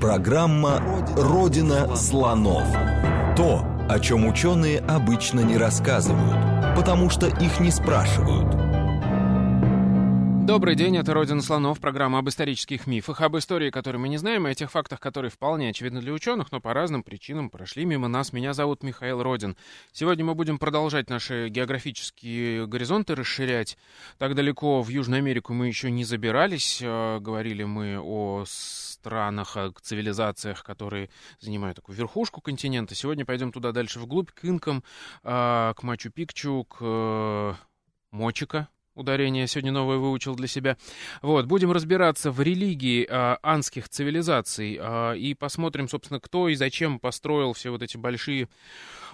[0.00, 0.80] Программа
[1.14, 2.66] «Родина слонов».
[3.36, 8.48] То, о чем ученые обычно не рассказывают, потому что их не спрашивают.
[10.46, 14.48] Добрый день, это «Родина слонов», программа об исторических мифах, об истории, которые мы не знаем,
[14.48, 18.08] и о тех фактах, которые вполне очевидны для ученых, но по разным причинам прошли мимо
[18.08, 18.32] нас.
[18.32, 19.54] Меня зовут Михаил Родин.
[19.92, 23.76] Сегодня мы будем продолжать наши географические горизонты расширять.
[24.16, 26.80] Так далеко в Южную Америку мы еще не забирались.
[26.82, 28.44] Э, говорили мы о
[29.00, 31.08] странах, о цивилизациях, которые
[31.40, 32.94] занимают такую верхушку континента.
[32.94, 34.84] Сегодня пойдем туда дальше вглубь, к инкам,
[35.22, 37.54] э, к Мачу-Пикчу, к э,
[38.10, 38.68] Мочика,
[39.00, 40.76] ударение сегодня новое выучил для себя.
[41.22, 46.98] Вот, будем разбираться в религии э, анских цивилизаций э, и посмотрим, собственно, кто и зачем
[46.98, 48.48] построил все вот эти большие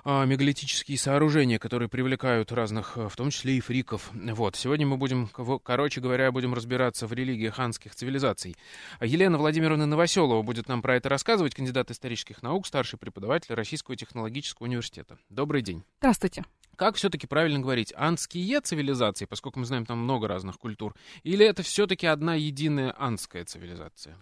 [0.04, 4.10] э, мегалитические сооружения, которые привлекают разных, в том числе и фриков.
[4.12, 5.28] Вот, сегодня мы будем,
[5.62, 8.56] короче говоря, будем разбираться в религиях анских цивилизаций.
[9.00, 14.66] Елена Владимировна Новоселова будет нам про это рассказывать, кандидат исторических наук, старший преподаватель Российского технологического
[14.66, 15.18] университета.
[15.30, 15.84] Добрый день.
[16.01, 16.45] Здравствуйте.
[16.77, 17.93] Как все-таки правильно говорить?
[17.96, 23.45] Андские цивилизации, поскольку мы знаем там много разных культур, или это все-таки одна единая андская
[23.45, 24.16] цивилизация?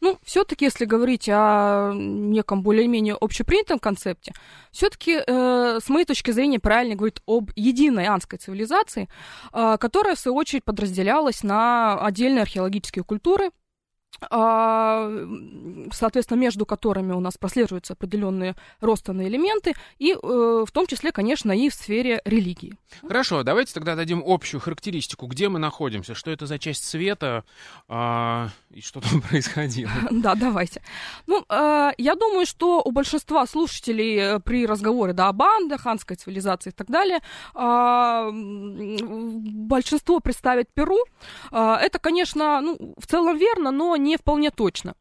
[0.00, 4.32] Ну, все-таки, если говорить о неком более-менее общепринятом концепте,
[4.70, 9.08] все-таки, э, с моей точки зрения, правильно говорить об единой андской цивилизации,
[9.52, 13.50] э, которая, в свою очередь, подразделялась на отдельные археологические культуры,
[14.20, 21.52] соответственно, между которыми у нас прослеживаются определенные родственные элементы, и э, в том числе, конечно,
[21.52, 22.74] и в сфере религии.
[23.06, 27.44] Хорошо, давайте тогда дадим общую характеристику, где мы находимся, что это за часть света
[27.88, 29.90] а, и что там происходило.
[30.10, 30.82] Да, давайте.
[31.26, 36.16] Ну, э, я думаю, что у большинства слушателей э, при разговоре да, о бандах, ханской
[36.16, 37.20] цивилизации и так далее,
[37.54, 40.98] а, большинство представит Перу.
[41.50, 44.94] Это, конечно, ну, в целом верно, но не вполне точно.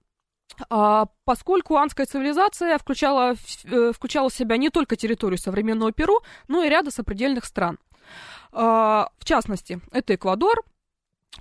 [0.69, 6.63] А, поскольку анская цивилизация включала, э, включала в себя не только территорию современного Перу, но
[6.63, 7.77] и ряда сопредельных стран.
[8.51, 10.63] А, в частности, это Эквадор,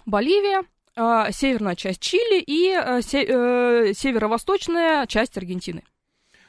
[0.05, 0.65] Боливия,
[0.97, 5.83] а, северная часть Чили и э, э, северо-восточная часть Аргентины.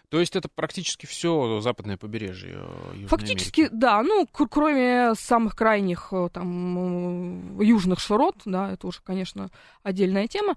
[0.09, 3.75] То есть это практически все западное побережье э, Южной Фактически, Америки.
[3.75, 4.01] да.
[4.03, 9.49] Ну, кроме самых крайних э, там южных широт, да, это уже, конечно,
[9.83, 10.55] отдельная тема.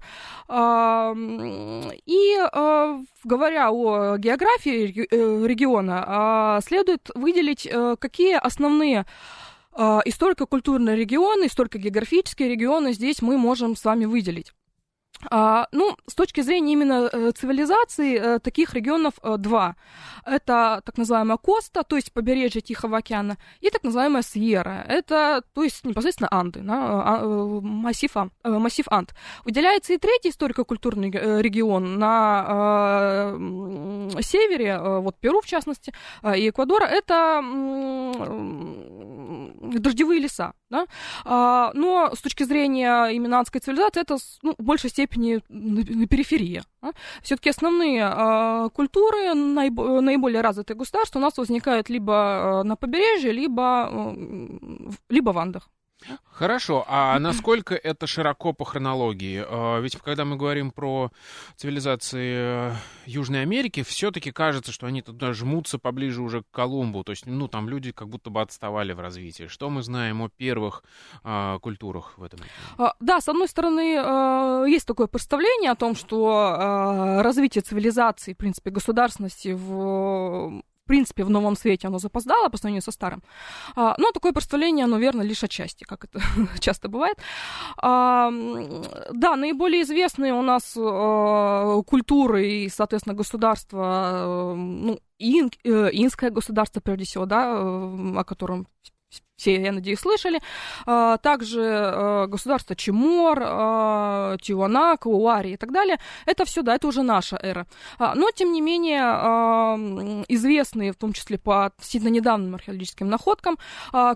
[2.05, 4.87] И э, говоря о географии
[5.45, 7.69] региона, а, следует выделить,
[7.99, 9.05] какие основные
[9.73, 14.53] историко-культурные регионы, историко-географические регионы здесь мы можем с вами выделить.
[15.29, 19.75] А, ну, с точки зрения именно э, цивилизации, э, таких регионов э, два.
[20.25, 24.85] Это так называемая Коста, то есть побережье Тихого океана, и так называемая Сьерра.
[24.87, 28.11] Это, то есть непосредственно Анды, да, а, массив,
[28.43, 29.13] массив Анд.
[29.45, 33.33] Выделяется и третий историко-культурный регион на
[34.21, 35.93] севере, вот Перу в частности,
[36.23, 37.41] и Эквадора, это
[39.01, 40.53] дождевые леса.
[40.69, 40.85] Да?
[41.25, 46.07] А, но с точки зрения именно андской цивилизации это ну, в большей степени на, на
[46.07, 46.63] периферии.
[46.81, 46.91] Да?
[47.21, 53.31] Все-таки основные а, культуры, наиб- наиболее развитые государства у нас возникают либо а, на побережье,
[53.31, 54.15] либо,
[55.09, 55.69] либо в Андах.
[56.31, 59.43] Хорошо, а насколько это широко по хронологии?
[59.47, 61.11] А, ведь когда мы говорим про
[61.55, 62.73] цивилизации э,
[63.05, 67.03] Южной Америки, все-таки кажется, что они туда жмутся поближе уже к Колумбу.
[67.03, 69.47] То есть, ну, там люди как будто бы отставали в развитии.
[69.47, 70.83] Что мы знаем о первых
[71.23, 72.39] а, культурах в этом?
[72.77, 78.33] А, да, с одной стороны, а, есть такое представление о том, что а, развитие цивилизации,
[78.33, 83.23] в принципе, государственности в принципе, в новом свете оно запоздало по сравнению со старым.
[83.75, 86.21] А, но такое представление, оно верно лишь отчасти, как это
[86.59, 87.17] часто бывает.
[87.77, 88.29] А,
[89.11, 96.81] да, наиболее известные у нас а, культуры и, соответственно, государства, ну, ин, э, инское государство,
[96.81, 98.67] прежде всего, да, э, о котором
[99.41, 100.39] все, я надеюсь, слышали.
[100.85, 105.97] А, также а, государство Чемор, а, Тиуанак, Уари и так далее.
[106.27, 107.65] Это все, да, это уже наша эра.
[107.99, 109.01] Но, тем не менее,
[110.27, 113.57] известные, в том числе по относительно недавним археологическим находкам,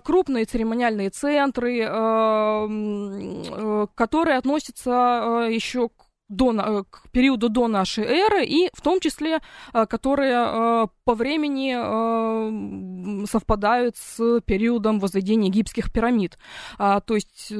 [0.04, 1.80] крупные церемониальные центры,
[3.94, 9.40] которые относятся еще к до, э, к периоду до нашей эры, и в том числе,
[9.72, 11.76] э, которые э, по времени
[13.26, 16.38] совпадают с периодом возведения египетских пирамид.
[16.78, 17.52] А, то есть,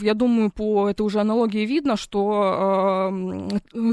[0.00, 3.10] я думаю, по этой уже аналогии видно, что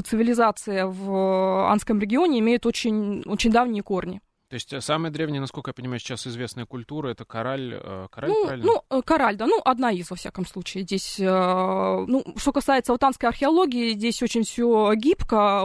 [0.04, 4.20] цивилизация в Анском регионе имеет очень, очень давние корни.
[4.54, 8.30] То есть э, самая древняя, насколько я понимаю, сейчас известная культура это кораль, э, кораль
[8.30, 8.66] ну, правильно?
[8.88, 10.84] Ну, кораль, да, ну, одна из, во всяком случае.
[10.84, 15.64] Здесь, ну, что касается алтанской археологии, здесь очень все гибко.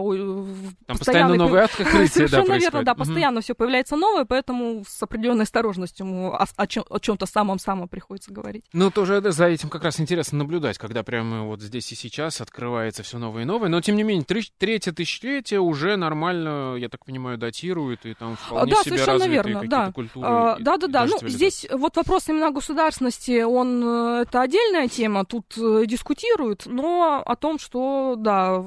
[0.88, 5.44] Там постоянно новые открытия, Совершенно да, верно, да, постоянно все появляется новое, поэтому с определенной
[5.44, 8.66] осторожностью о, о, чем, о чем-то самом-самом приходится говорить.
[8.74, 13.04] Ну, тоже за этим как раз интересно наблюдать, когда прямо вот здесь и сейчас открывается
[13.04, 13.70] все новое и новое.
[13.70, 18.74] Но, тем не менее, третье тысячелетие уже нормально, я так понимаю, датирует, и там вполне
[18.74, 19.92] да, себе совершенно верно, да.
[19.92, 20.28] культуры.
[20.28, 21.06] А, да, да, да.
[21.06, 27.22] Ну, здесь вот вопрос именно государственности, он э, это отдельная тема, тут э, дискутируют, но
[27.26, 28.66] о том, что, да, о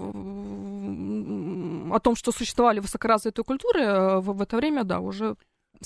[2.00, 5.37] том, что существовали высокоразвитые культуры э, в, в это время, да, уже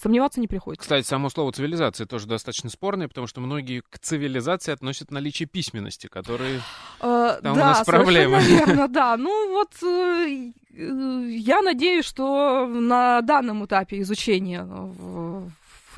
[0.00, 0.82] сомневаться не приходится.
[0.82, 6.06] Кстати, само слово цивилизация тоже достаточно спорное, потому что многие к цивилизации относят наличие письменности,
[6.06, 6.60] которые
[7.00, 8.40] э, там да, у нас проблемы.
[8.40, 9.16] Верно, да.
[9.16, 14.66] Ну вот э, э, я надеюсь, что на данном этапе изучения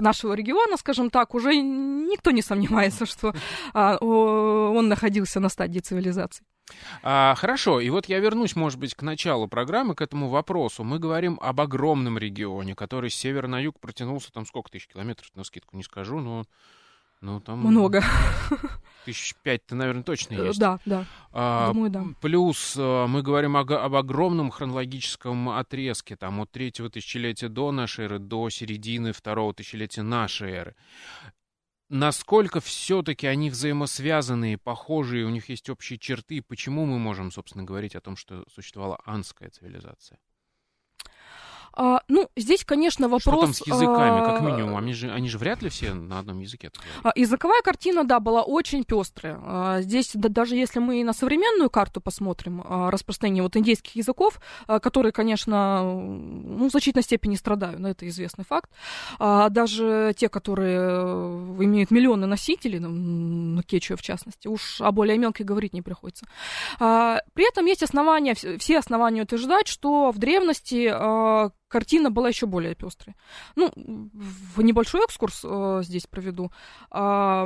[0.02, 3.34] нашего региона, скажем так, уже никто не сомневается, что
[3.74, 6.44] а, он находился на стадии цивилизации.
[7.02, 10.84] А, хорошо, и вот я вернусь, может быть, к началу программы, к этому вопросу.
[10.84, 15.30] Мы говорим об огромном регионе, который с севера на юг протянулся, там сколько тысяч километров,
[15.34, 16.44] на скидку не скажу, но...
[17.20, 17.60] Ну, там...
[17.60, 18.02] Много.
[19.04, 20.58] Тысяч пять-то, наверное, точно э, есть.
[20.58, 21.06] Да, да.
[21.32, 22.04] А, Думаю, да.
[22.20, 28.04] Плюс э, мы говорим о, об огромном хронологическом отрезке, там, от третьего тысячелетия до нашей
[28.04, 30.76] эры до середины второго тысячелетия нашей эры
[31.88, 37.96] насколько все-таки они взаимосвязанные, похожие, у них есть общие черты, почему мы можем, собственно, говорить
[37.96, 40.18] о том, что существовала анская цивилизация?
[41.80, 43.22] А, ну, здесь, конечно, вопрос...
[43.22, 44.76] Что там с языками, как а, минимум?
[44.76, 46.72] Они же, они же вряд ли все на одном языке
[47.04, 49.38] а, Языковая картина, да, была очень пестрая.
[49.40, 54.40] А, здесь, да, даже если мы на современную карту посмотрим, а, распространение вот индейских языков,
[54.66, 58.70] а, которые, конечно, ну, в значительной степени страдают, но это известный факт.
[59.20, 65.16] А, даже те, которые э, имеют миллионы носителей, ну, кечуя в частности, уж о более
[65.16, 66.26] мелкой говорить не приходится.
[66.80, 72.46] А, при этом есть основания, все основания утверждать, что в древности а, картина была еще
[72.46, 73.14] более пестрой.
[73.56, 76.50] Ну, в небольшой экскурс э, здесь проведу.
[76.90, 77.44] Э,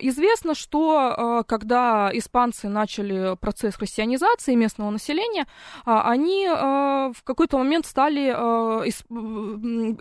[0.00, 5.46] известно, что э, когда испанцы начали процесс христианизации местного населения, э,
[5.84, 9.06] они э, в какой-то момент стали э, исп,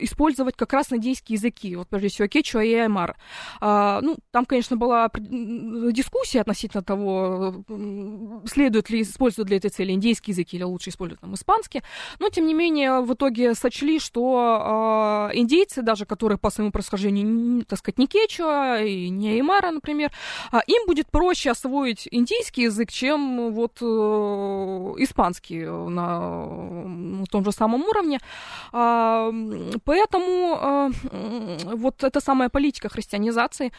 [0.01, 3.15] использовать как раз индийские языки, вот прежде всего кечуа и аймара.
[3.61, 7.63] Э, ну, там, конечно, была дискуссия относительно того,
[8.45, 11.81] следует ли использовать для этой цели индийский язык или лучше использовать там испанский,
[12.19, 17.65] но, тем не менее, в итоге сочли, что э, индейцы, даже которые по своему происхождению,
[17.65, 20.11] так сказать, не кечуа и не аймара, например,
[20.51, 23.85] э, им будет проще освоить индийский язык, чем вот э,
[25.03, 26.45] испанский на,
[26.85, 28.19] на том же самом уровне.
[28.71, 29.31] Э,
[29.83, 30.89] поэтому э,
[31.75, 33.71] вот эта самая политика христианизации, э,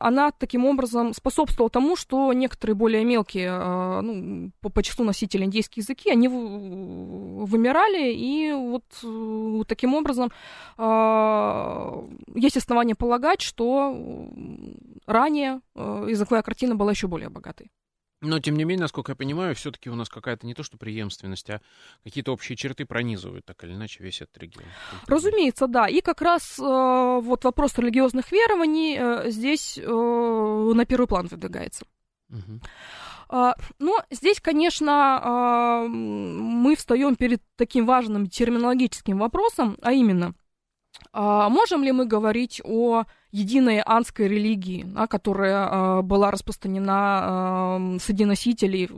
[0.00, 5.44] она таким образом способствовала тому, что некоторые более мелкие, э, ну, по, по числу носителей
[5.44, 10.30] индейские языки, они вымирали, и вот э, таким образом
[10.78, 13.96] э, есть основания полагать, что
[15.06, 17.70] ранее э, языковая картина была еще более богатой.
[18.22, 21.50] Но, тем не менее, насколько я понимаю, все-таки у нас какая-то не то что преемственность,
[21.50, 21.60] а
[22.04, 24.64] какие-то общие черты пронизывают так или иначе весь этот регион.
[25.08, 25.88] Разумеется, да.
[25.88, 31.84] И как раз э, вот вопрос религиозных верований э, здесь э, на первый план выдвигается.
[32.30, 32.60] Угу.
[33.34, 40.34] А, но здесь, конечно, а, мы встаем перед таким важным терминологическим вопросом, а именно,
[41.12, 47.98] а, можем ли мы говорить о единой анской религии, да, которая э, была распространена э,
[47.98, 48.88] среди носителей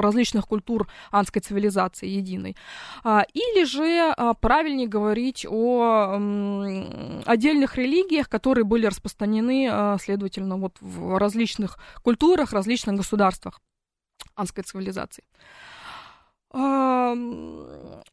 [0.00, 2.56] различных культур анской цивилизации единой.
[3.02, 3.84] А, или же
[4.16, 11.78] э, правильнее говорить о э, отдельных религиях, которые были распространены, э, следовательно, вот в различных
[12.02, 13.60] культурах, различных государствах
[14.36, 15.24] анской цивилизации.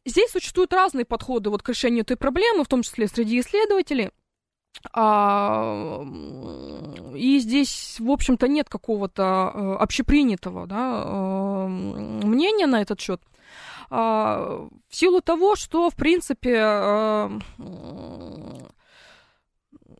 [0.04, 4.10] Здесь существуют разные подходы вот к решению этой проблемы, в том числе среди исследователей.
[4.92, 6.02] А,
[7.14, 13.20] и здесь, в общем-то, нет какого-то э, общепринятого да, мнения на этот счет.
[13.90, 16.58] А, в силу того, что, в принципе,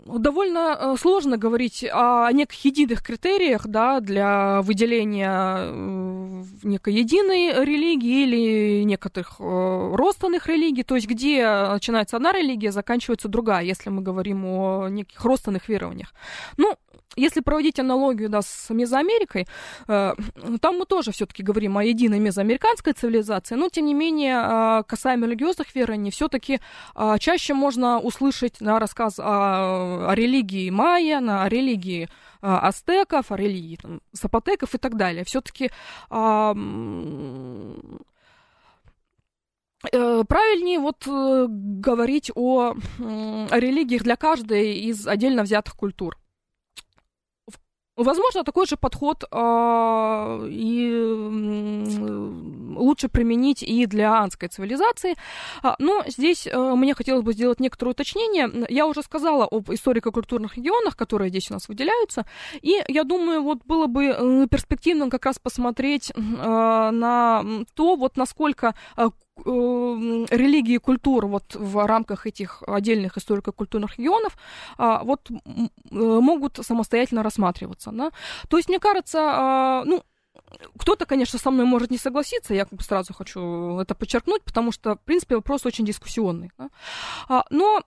[0.07, 8.25] довольно э, сложно говорить о неких единых критериях да, для выделения э, некой единой религии
[8.25, 14.03] или некоторых э, родственных религий, то есть где начинается одна религия, заканчивается другая, если мы
[14.03, 16.15] говорим о неких родственных верованиях.
[16.57, 16.77] Ну,
[17.17, 19.47] если проводить аналогию да, с Мезоамерикой,
[19.89, 20.15] э,
[20.61, 25.27] там мы тоже все-таки говорим о единой мезоамериканской цивилизации, но тем не менее, э, касаемо
[25.27, 26.61] религиозных верований, все-таки
[26.95, 33.37] э, чаще можно услышать да, рассказ о, о религии майя, о религии э, ацтеков, о
[33.37, 35.25] религии там, запотеков и так далее.
[35.25, 35.71] Все-таки
[36.11, 36.55] э,
[39.91, 46.17] Правильнее вот э, говорить о, о религиях для каждой из отдельно взятых культур.
[47.97, 50.89] Возможно, такой же подход э, и
[52.75, 55.15] лучше применить и для анской цивилизации.
[55.63, 58.67] А, но здесь э, мне хотелось бы сделать некоторое уточнение.
[58.71, 62.25] Я уже сказала об историко-культурных регионах, которые здесь у нас выделяются.
[62.63, 67.45] И я думаю, вот было бы э, перспективным как раз посмотреть э, на
[67.75, 74.37] то, вот насколько э, религии и культур вот в рамках этих отдельных историко-культурных регионов
[74.77, 77.91] а, вот э, могут самостоятельно рассматриваться.
[77.93, 78.13] Да?
[78.49, 80.05] То есть, мне кажется, а, ну,
[80.79, 85.01] кто-то, конечно, со мной может не согласиться, я сразу хочу это подчеркнуть, потому что, в
[85.01, 86.51] принципе, вопрос очень дискуссионный.
[86.59, 86.69] Да?
[87.29, 87.83] А, но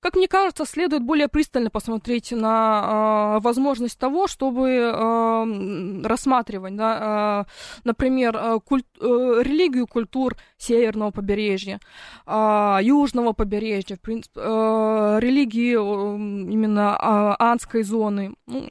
[0.00, 7.46] как мне кажется, следует более пристально посмотреть на э, возможность того, чтобы э, рассматривать, да,
[7.46, 8.82] э, например, куль...
[9.00, 9.04] э,
[9.42, 11.80] религию культур северного побережья,
[12.26, 16.16] э, южного побережья, в принципе, э, религии э,
[16.52, 18.68] именно э, анской зоны ну,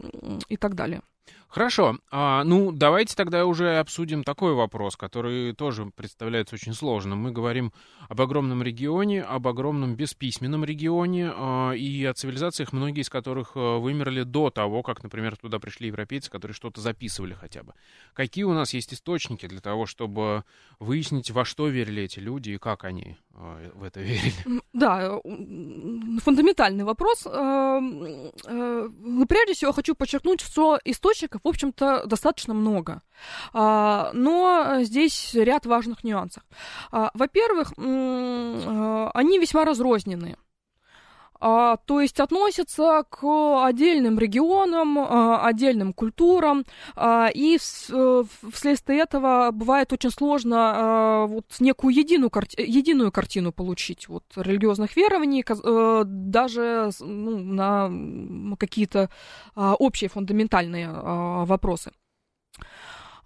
[0.48, 1.01] и так далее.
[1.56, 2.00] Хорошо.
[2.12, 7.20] А, ну, давайте тогда уже обсудим такой вопрос, который тоже представляется очень сложным.
[7.20, 7.72] Мы говорим
[8.10, 13.78] об огромном регионе, об огромном бесписьменном регионе а, и о цивилизациях, многие из которых а,
[13.78, 17.72] вымерли до того, как, например, туда пришли европейцы, которые что-то записывали хотя бы.
[18.12, 20.44] Какие у нас есть источники для того, чтобы
[20.80, 24.34] выяснить, во что верили эти люди и как они а, в это верили?
[24.74, 27.26] Да, фундаментальный вопрос.
[27.26, 28.90] А, а,
[29.30, 33.04] прежде всего, хочу подчеркнуть, что источников в общем-то, достаточно много.
[33.54, 36.44] А, но здесь ряд важных нюансов.
[36.92, 40.38] А, во-первых, а, они весьма разрозненные.
[41.39, 46.65] А, то есть относятся к отдельным регионам, а, отдельным культурам,
[46.96, 54.08] а, и э, вследствие этого бывает очень сложно вот некую единую, карти- единую картину получить
[54.08, 59.10] вот, религиозных верований, э, даже ну, на какие-то
[59.56, 60.89] общие фундаментальные
[61.46, 61.92] вопросы.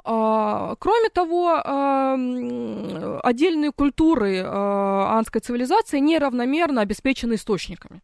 [0.09, 1.51] Кроме того,
[3.23, 8.01] отдельные культуры анской цивилизации неравномерно обеспечены источниками.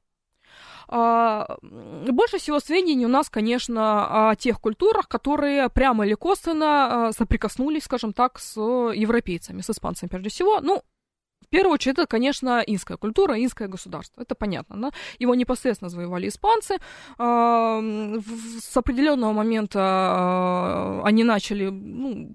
[0.88, 8.14] Больше всего сведений у нас, конечно, о тех культурах, которые прямо или косвенно соприкоснулись, скажем
[8.14, 10.62] так, с европейцами, с испанцами прежде всего.
[10.62, 10.84] Ну,
[11.42, 14.22] в первую очередь, это, конечно, инская культура, инское государство.
[14.22, 14.82] Это понятно.
[14.82, 14.92] Да?
[15.20, 16.78] Его непосредственно завоевали испанцы.
[17.18, 22.32] С определенного момента они начали ну,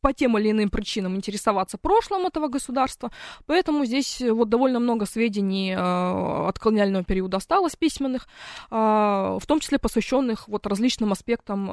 [0.00, 3.10] по тем или иным причинам интересоваться прошлым этого государства.
[3.46, 8.28] Поэтому здесь вот довольно много сведений от колониального периода осталось письменных,
[8.70, 11.66] в том числе посвященных вот различным аспектам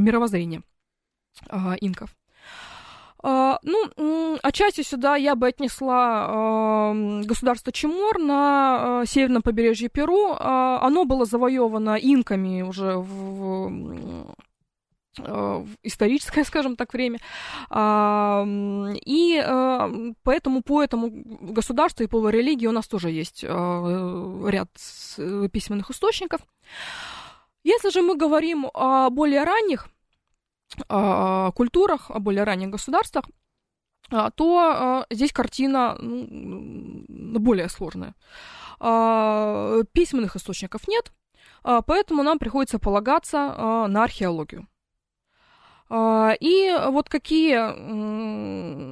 [0.00, 0.62] мировоззрения
[1.80, 2.14] инков.
[3.24, 6.92] Uh, ну, отчасти сюда я бы отнесла
[7.24, 10.34] государство Чемор на uh, северном побережье Перу.
[10.38, 14.34] Оно было завоевано инками уже в,
[15.82, 17.18] историческое, скажем так, время.
[19.06, 19.42] И
[20.22, 24.68] поэтому по этому государству и по религии у нас тоже есть ряд
[25.50, 26.42] письменных источников.
[27.62, 29.93] Если же мы говорим о более ранних а,
[31.54, 33.24] культурах, о более ранних государствах,
[34.10, 38.14] а, то а, здесь картина ну, более сложная.
[38.78, 41.12] Письменных источников нет,
[41.62, 44.66] поэтому нам приходится полагаться на археологию.
[45.90, 47.54] И вот какие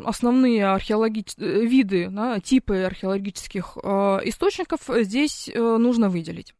[0.06, 3.76] основные археологические виды, да, типы археологических
[4.24, 6.54] источников здесь э, нужно выделить?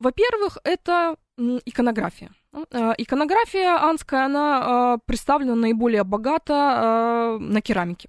[0.00, 1.16] Во-первых, это
[1.64, 2.30] иконография.
[2.70, 8.08] Э, иконография анская, она э, представлена наиболее богато э, на керамике.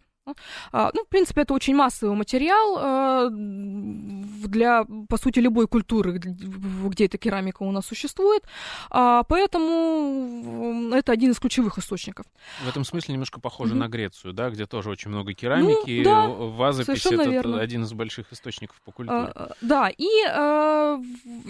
[0.72, 7.06] А, ну, в принципе, это очень массовый материал а, для, по сути, любой культуры, где
[7.06, 8.44] эта керамика у нас существует.
[8.92, 12.26] А, поэтому это один из ключевых источников.
[12.64, 13.78] В этом смысле немножко похоже mm-hmm.
[13.78, 16.04] на Грецию, да, где тоже очень много керамики.
[16.04, 17.60] Ну, да, Вазопись это верно.
[17.60, 19.34] один из больших источников по культуре.
[19.62, 20.06] Да, и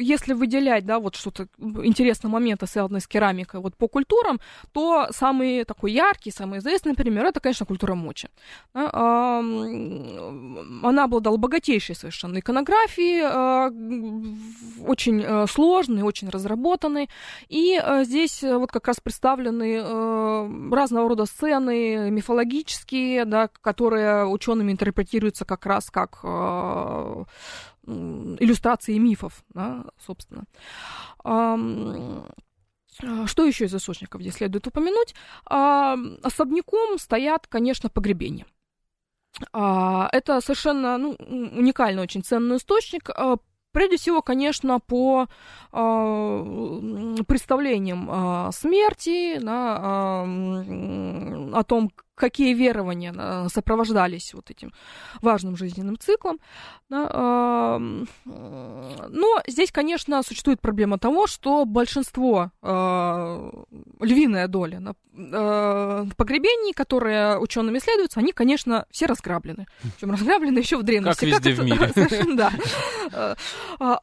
[0.01, 4.39] если выделять, да, вот что-то интересные моменты, связанные с керамикой, вот по культурам,
[4.71, 8.29] то самый такой яркий, самый известный пример, это, конечно, культура мочи.
[8.73, 9.43] Она
[11.03, 13.21] обладала богатейшей совершенно иконографией,
[14.87, 17.09] очень сложной, очень разработанной.
[17.49, 19.81] И здесь вот как раз представлены
[20.73, 26.23] разного рода сцены мифологические, да, которые учеными интерпретируются как раз как
[27.85, 30.45] иллюстрации мифов, да, собственно.
[33.25, 35.13] Что еще из источников здесь следует упомянуть?
[35.45, 38.45] Особняком стоят, конечно, погребения.
[39.53, 43.09] А, это совершенно ну, уникальный, очень ценный источник.
[43.09, 43.37] А,
[43.71, 45.27] прежде всего, конечно, по
[45.71, 54.71] э, представлениям смерти, да, о том, какие верования э, сопровождались вот этим
[55.23, 56.39] важным жизненным циклом.
[56.87, 63.51] Да, но здесь, конечно, существует проблема того, что большинство, э,
[64.01, 69.65] львиная доля э, погребений, которые учеными исследуются, они, конечно, все разграблены.
[69.81, 71.31] Причем разграблены еще в древности.
[71.31, 71.91] Как везде в мире.
[72.35, 73.35] Да.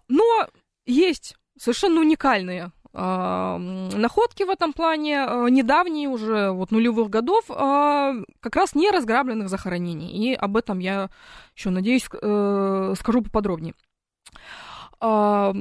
[0.08, 0.48] Но
[0.86, 8.56] есть совершенно уникальные находки в этом плане, э, недавние уже, вот нулевых годов, а, как
[8.56, 10.10] раз не разграбленных захоронений.
[10.10, 11.10] И об этом я
[11.54, 13.74] еще, надеюсь, э, скажу поподробнее.
[15.00, 15.52] Э,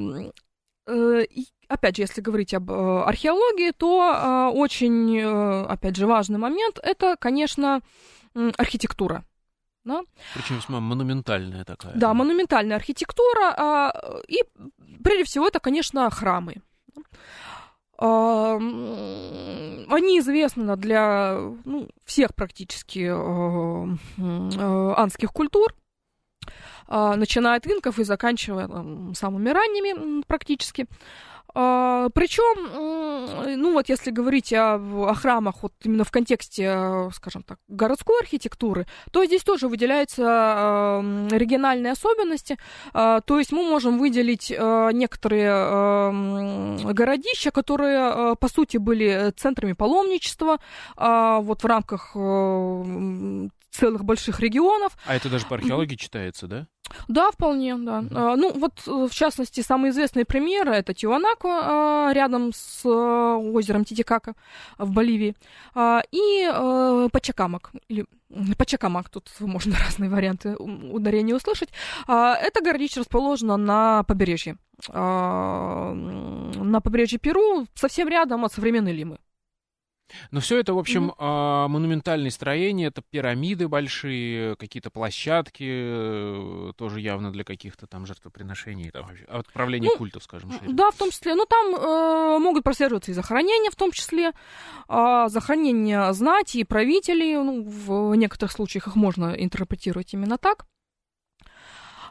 [1.67, 5.21] опять же, если говорить об археологии, то очень,
[5.65, 7.81] опять же, важный момент это, конечно,
[8.57, 9.25] архитектура.
[9.83, 10.03] Да?
[10.33, 11.93] Причем весьма монументальная такая.
[11.95, 13.53] Да, монументальная архитектура.
[13.57, 13.93] А,
[14.27, 14.39] и
[15.03, 16.55] прежде всего это, конечно, храмы.
[17.99, 18.59] Они
[20.19, 25.86] известны для ну, всех практически э, э, анских культур, а,
[26.87, 28.67] начиная от инков и заканчивая
[29.13, 30.87] самыми ранними практически.
[31.59, 37.57] А, Причем, ну вот если говорить о, о храмах вот именно в контексте, скажем так,
[37.67, 41.01] городской архитектуры, то здесь тоже выделяются
[41.31, 42.57] региональные особенности.
[42.93, 45.47] А, то есть мы можем выделить а, некоторые
[46.93, 50.59] городища, которые, по сути, были центрами паломничества
[50.95, 52.15] вот в рамках
[53.71, 54.97] целых больших регионов.
[55.05, 56.67] А это даже по археологии читается, да?
[57.07, 57.99] Да, вполне, да.
[57.99, 58.35] Mm-hmm.
[58.35, 63.85] Ну, вот, э, в частности, самые известные примеры это Тиуанако а, рядом с э, озером
[63.85, 64.33] Титикака
[64.77, 65.35] в Боливии
[66.11, 68.05] и э, Пачакамак, или
[68.57, 71.69] Пачакамак, тут можно разные варианты ударения услышать.
[72.07, 74.57] Это городище расположено на побережье.
[74.89, 79.17] На побережье Перу, совсем рядом от современной Лимы.
[80.31, 81.67] Но все это, в общем, mm-hmm.
[81.67, 89.07] монументальные строения, это пирамиды большие, какие-то площадки, э, тоже явно для каких-то там жертвоприношений, там,
[89.27, 90.51] отправления ну, культов, скажем.
[90.51, 90.73] Шире.
[90.73, 91.35] Да, в том числе.
[91.35, 94.31] Ну, там э, могут прослеживаться и захоронения, в том числе,
[94.87, 100.65] э, захоронения знати и правителей, ну, в некоторых случаях их можно интерпретировать именно так.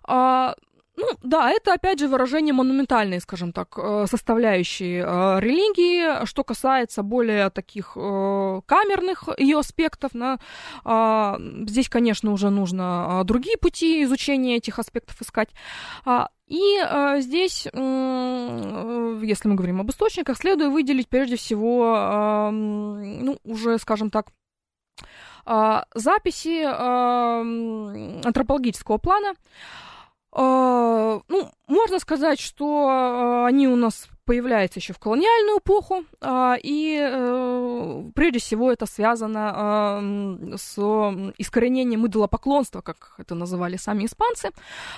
[0.08, 0.54] А,
[0.96, 6.24] ну, да, это опять же выражение монументальной, скажем так, э, составляющей э, религии.
[6.24, 10.38] Что касается более таких э, камерных ее аспектов, да,
[10.84, 15.50] а, здесь, конечно, уже нужно другие пути изучения этих аспектов искать.
[16.06, 16.78] А, и
[17.18, 24.28] здесь, если мы говорим об источниках, следует выделить прежде всего, ну, уже, скажем так,
[25.94, 26.62] записи
[28.24, 29.34] антропологического плана, а,
[30.38, 36.98] ну, можно сказать, что а, они у нас появляются еще в колониальную эпоху, а, и
[37.00, 40.02] э, прежде всего это связано
[40.56, 40.76] с
[41.38, 44.50] искоренением идолопоклонства, как это называли сами испанцы,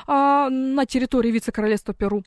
[0.06, 2.24] на территории вице-королевства Перу.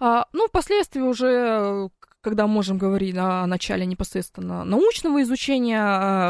[0.00, 5.80] Ну, впоследствии уже когда можем говорить о начале непосредственно научного изучения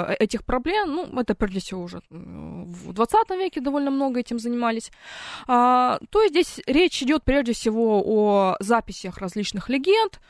[0.08, 4.90] э, этих проблем, ну, это прежде всего уже в 20 веке довольно много этим занимались,
[5.46, 10.20] а, то здесь речь идет прежде всего о записях различных легенд,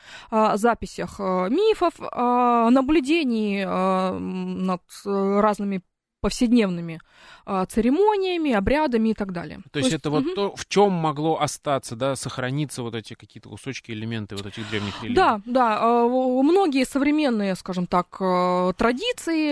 [0.55, 5.81] записях э, мифов, наблюдении э, над разными
[6.21, 6.99] повседневными
[7.45, 9.59] а, церемониями, обрядами и так далее.
[9.65, 10.19] То, то есть, это угу.
[10.19, 14.69] вот то, в чем могло остаться, да, сохраниться вот эти какие-то кусочки, элементы вот этих
[14.69, 15.15] древних религий?
[15.15, 15.79] Да, да.
[15.81, 19.49] А, многие современные, скажем так, а, традиции,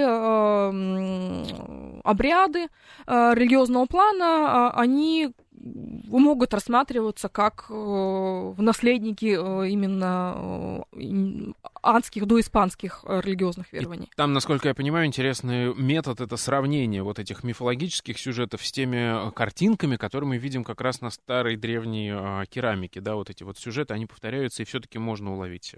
[2.03, 2.67] обряды
[3.07, 9.25] религиозного плана, они могут рассматриваться как наследники
[9.69, 10.83] именно
[11.87, 14.05] анских, доиспанских религиозных верований.
[14.05, 19.31] И там, насколько я понимаю, интересный метод— это сравнение вот этих мифологических сюжетов с теми
[19.31, 23.93] картинками, которые мы видим как раз на старой древней керамике, да, вот эти вот сюжеты,
[23.93, 25.73] они повторяются, и все-таки можно уловить,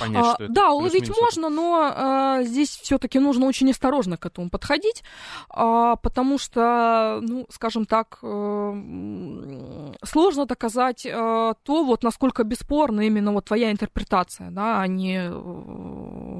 [0.00, 0.52] понять, а, что это.
[0.52, 5.02] Да, уловить можно, но а, здесь все-таки нужно очень осторожно к этому подходить,
[5.48, 13.32] а, потому что, ну, скажем так, а, сложно доказать а, то, вот насколько бесспорно именно
[13.32, 15.30] вот твоя интерпретация, да, а не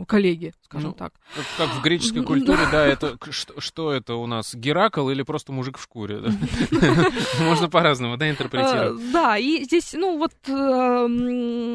[0.07, 1.13] коллеги, скажем ну, так.
[1.57, 5.79] Как, в греческой культуре, да, это что, что это у нас, Геракл или просто мужик
[5.79, 6.23] в шкуре?
[7.41, 9.01] Можно по-разному, да, интерпретировать.
[9.01, 10.33] А, да, и здесь, ну, вот,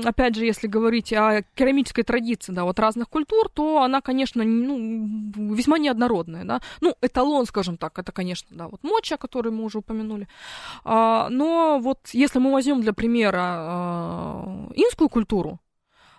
[0.06, 5.54] опять же, если говорить о керамической традиции, да, вот разных культур, то она, конечно, ну,
[5.54, 6.62] весьма неоднородная, да.
[6.82, 10.28] Ну, эталон, скажем так, это, конечно, да, вот моча, которую мы уже упомянули.
[10.84, 15.60] А, но вот если мы возьмем для примера а, инскую культуру,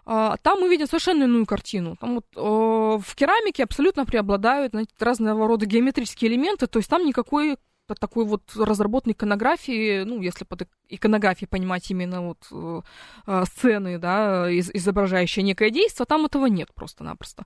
[0.05, 1.97] там мы видим совершенно иную картину.
[2.01, 7.05] Там вот, о, в керамике абсолютно преобладают знаете, разного рода геометрические элементы, то есть там
[7.05, 7.57] никакой
[8.01, 12.81] такой вот разработанной иконографии, ну, если под иконографией понимать именно вот э,
[13.27, 17.45] э, сцены, да, из, изображающие некое действие, там этого нет просто-напросто.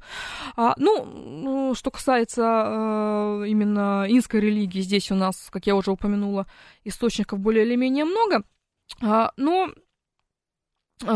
[0.57, 5.91] А, ну, ну, что касается э, именно инской религии, здесь у нас, как я уже
[5.91, 6.47] упомянула,
[6.85, 8.45] источников более или менее много,
[9.03, 9.71] а, но а,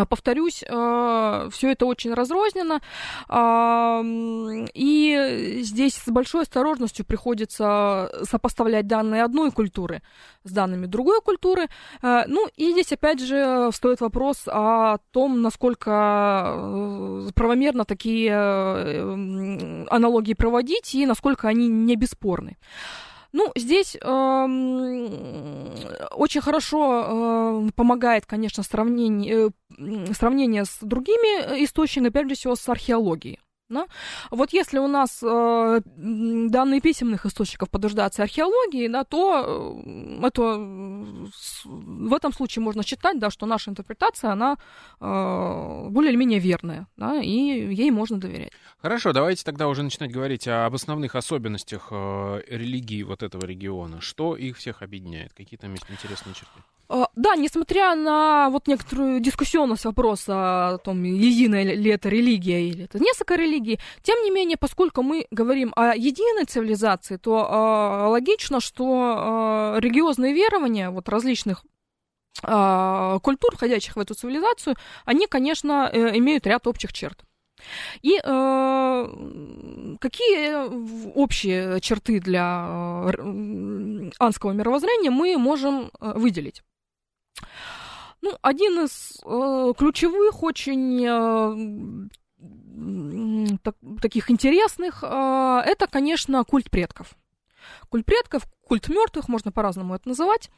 [0.08, 2.80] повторюсь, а, все это очень разрознено,
[3.28, 10.02] а, и здесь с большой осторожностью приходится сопоставлять данные одной культуры
[10.44, 11.68] с данными другой культуры.
[12.02, 20.34] Ну и здесь опять же стоит вопрос о том, насколько э, правомерно такие э, аналогии
[20.34, 22.56] проводить и насколько они не бесспорны.
[23.32, 23.98] Ну, здесь э,
[26.10, 33.40] очень хорошо э, помогает, конечно, сравнение, э, сравнение с другими источниками, прежде всего с археологией.
[33.72, 33.86] Да?
[34.30, 39.44] Вот если у нас э, данные письменных источников подождаться археологии, да, то
[39.84, 40.42] э, это,
[41.64, 44.56] в этом случае можно считать, да, что наша интерпретация, она
[45.00, 48.52] э, более или менее верная, да, и ей можно доверять.
[48.80, 54.00] Хорошо, давайте тогда уже начинать говорить об основных особенностях э, религии вот этого региона.
[54.00, 55.32] Что их всех объединяет?
[55.32, 56.60] Какие там есть интересные черты?
[56.94, 62.84] А, да, несмотря на вот некоторую дискуссионность вопроса о том, единая ли это религия или
[62.84, 63.61] это несколько религий,
[64.02, 70.32] тем не менее, поскольку мы говорим о единой цивилизации, то э, логично, что э, религиозные
[70.34, 71.64] верования вот различных
[72.42, 77.24] э, культур, входящих в эту цивилизацию, они, конечно, э, имеют ряд общих черт.
[78.02, 79.08] И э,
[80.00, 86.62] какие общие черты для э, анского мировоззрения мы можем э, выделить?
[88.20, 92.08] Ну, один из э, ключевых, очень э,
[93.62, 97.14] так, таких интересных, э, это, конечно, культ предков.
[97.88, 100.50] Культ предков, культ мертвых, можно по-разному это называть.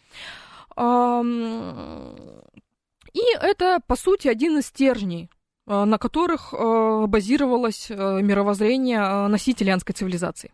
[3.13, 5.31] И это, по сути, один из стержней,
[5.67, 10.53] э, на которых э, базировалось мировоззрение носителей анской цивилизации.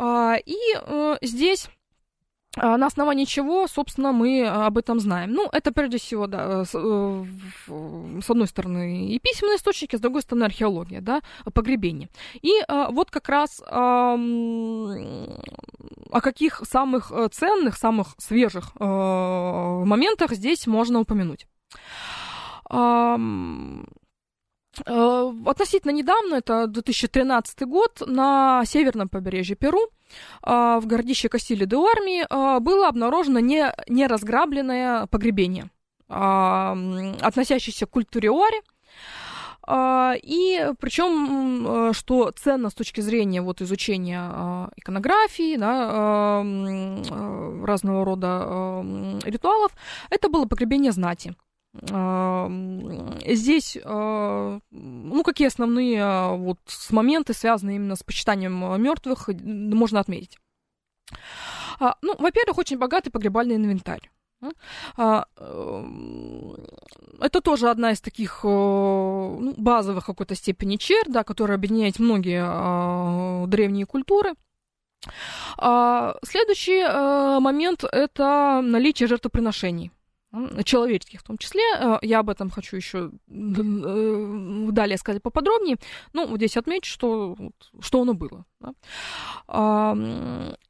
[0.00, 0.56] И
[1.20, 1.70] здесь а,
[2.56, 5.32] на основании чего, собственно, мы а, об этом знаем?
[5.32, 7.24] Ну, это прежде всего, да, с, э,
[7.68, 11.20] с одной стороны и письменные источники, с другой стороны археология, да,
[11.54, 12.08] погребение.
[12.42, 13.62] И а, вот как раз
[16.10, 21.46] о каких самых э, ценных, самых свежих э, моментах здесь можно упомянуть.
[24.86, 29.80] Э, относительно недавно, это 2013 год, на северном побережье Перу,
[30.42, 35.70] э, в городище Кассили де Армии, э, было обнаружено не, неразграбленное погребение,
[36.08, 38.60] относящееся к культуре Уари,
[39.68, 46.42] и причем, что ценно с точки зрения вот, изучения иконографии, да,
[47.64, 48.84] разного рода
[49.24, 49.70] ритуалов,
[50.10, 51.36] это было погребение знати.
[51.72, 56.58] Здесь, а, ну, какие основные а, вот
[56.90, 60.36] моменты, связанные именно с почитанием а, мертвых, можно отметить?
[62.02, 64.10] Ну, во-первых, очень богатый погребальный инвентарь.
[64.42, 65.26] Это
[67.42, 74.34] тоже одна из таких ну, базовых какой-то степени черт, да, которая объединяет многие древние культуры.
[75.56, 76.84] Следующий
[77.40, 79.90] момент– это наличие жертвоприношений.
[80.64, 81.62] Человеческих в том числе.
[81.78, 85.76] Э, я об этом хочу еще э, далее сказать поподробнее.
[86.12, 87.36] Ну, вот здесь отмечу, что,
[87.80, 88.44] что оно было.
[88.60, 88.72] Да?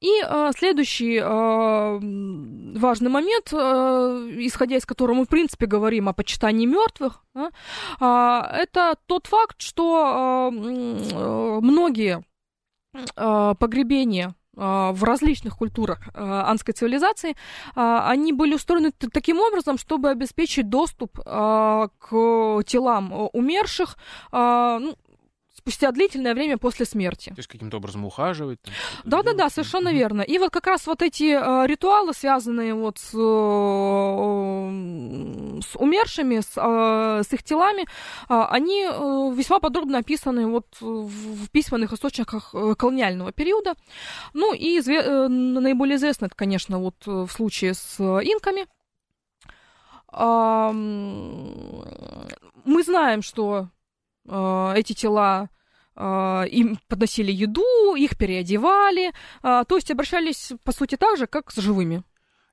[0.01, 7.25] И э, следующий важный момент, исходя из которого мы, в принципе, говорим о почитании мертвых,
[7.35, 7.51] да,
[8.53, 12.25] это тот факт, что многие
[13.15, 17.35] погребения а, в различных культурах а, анской цивилизации,
[17.75, 23.97] а, они были устроены таким образом, чтобы обеспечить доступ к телам умерших,
[24.33, 24.97] ну,
[25.61, 27.29] спустя длительное время после смерти.
[27.31, 28.59] То есть каким-то образом ухаживать?
[29.05, 30.23] Да-да-да, совершенно верно.
[30.23, 33.19] И вот как раз вот эти э, ритуалы, связанные вот с, э,
[35.61, 37.87] с умершими, с, э, с их телами, э,
[38.29, 41.09] они э, весьма подробно описаны вот в,
[41.45, 43.75] в письменных источниках э, колониального периода.
[44.33, 48.67] Ну и изве- э, наиболее известно это, конечно, вот в случае с инками.
[50.13, 50.71] Э,
[52.65, 53.80] мы знаем, что Э,
[54.77, 55.49] эти тела
[55.97, 59.13] э, им подносили еду, их переодевали, э,
[59.67, 62.03] то есть обращались, по сути, так же, как с живыми.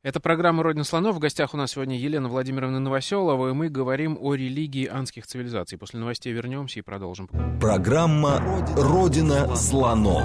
[0.04, 1.16] Это программа «Родина слонов».
[1.16, 5.78] В гостях у нас сегодня Елена Владимировна Новоселова, и мы говорим о религии анских цивилизаций.
[5.78, 7.30] После новостей вернемся и продолжим.
[7.60, 8.42] Программа
[8.76, 10.24] «Родина слонов».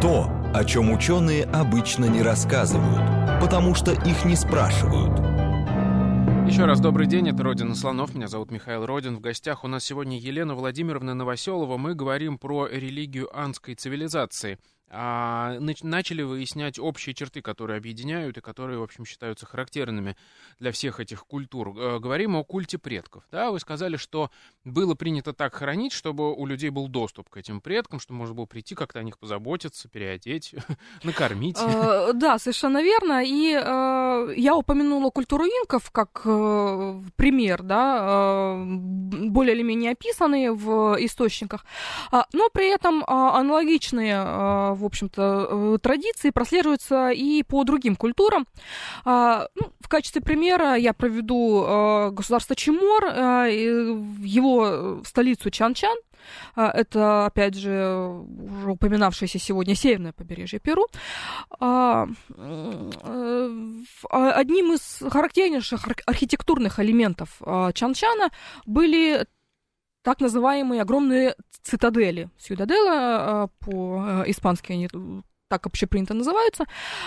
[0.00, 5.20] То, о чем ученые обычно не рассказывают, потому что их не спрашивают–
[6.52, 9.16] еще раз добрый день, это Родина Слонов, меня зовут Михаил Родин.
[9.16, 11.78] В гостях у нас сегодня Елена Владимировна Новоселова.
[11.78, 14.58] Мы говорим про религию анской цивилизации
[14.94, 20.16] а, начали выяснять общие черты, которые объединяют и которые, в общем, считаются характерными
[20.58, 21.74] для всех этих культур.
[21.74, 23.24] Э, говорим о культе предков.
[23.32, 24.30] Да, вы сказали, что
[24.64, 28.44] было принято так хоронить, чтобы у людей был доступ к этим предкам, чтобы можно было
[28.44, 30.54] прийти как-то о них позаботиться, переодеть,
[31.04, 31.56] накормить.
[31.58, 33.24] Э, да, совершенно верно.
[33.24, 36.22] И э, я упомянула культуру инков как
[37.16, 41.64] пример, да, более или менее описанные в источниках,
[42.10, 48.46] а, но при этом аналогичные в общем-то, э, традиции прослеживаются и по другим культурам.
[49.04, 53.50] А, ну, в качестве примера я проведу э, государство Чимор, э,
[54.22, 55.96] его столицу Чан-Чан.
[56.54, 60.86] А, это, опять же, уже упоминавшееся сегодня северное побережье Перу.
[61.60, 62.06] А,
[64.10, 67.40] одним из характернейших архитектурных элементов
[67.74, 68.30] Чанчана
[68.66, 69.26] были
[70.02, 72.28] так называемые огромные цитадели.
[72.38, 74.88] Сьюдадела по-испански они
[75.52, 76.64] так общепринято называются.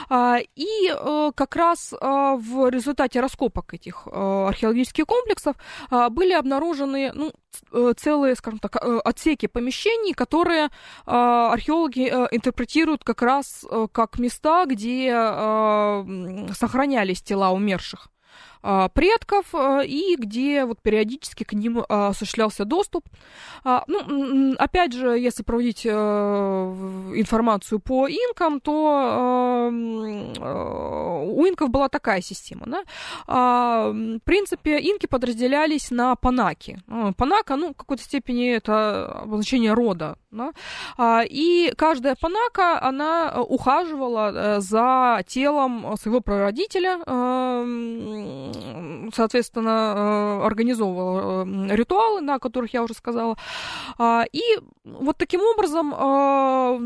[0.08, 5.55] А, и э, как раз э, в результате раскопок этих э, археологических комплексов
[6.12, 7.31] были обнаружены ну,
[7.95, 10.69] целые, скажем так, отсеки помещений, которые
[11.05, 15.12] археологи интерпретируют как раз как места, где
[16.53, 18.10] сохранялись тела умерших.
[18.67, 23.06] А, предков, а, и где вот периодически к ним а, осуществлялся доступ.
[23.63, 32.65] Ну, опять же, если проводить э, информацию по инкам, то у инков была такая система.
[32.67, 32.84] Да?
[33.91, 36.80] В принципе, инки подразделялись на панаки.
[37.17, 40.17] Панака, ну, в какой-то степени это обозначение рода.
[40.32, 40.52] Да?
[41.24, 47.00] И каждая панака, она ухаживала э, за телом своего прародителя,
[49.14, 53.38] соответственно, э, организовывала э, ритуалы, на которых я уже сказала.
[53.98, 54.42] А, и
[54.84, 56.78] вот таким образом э,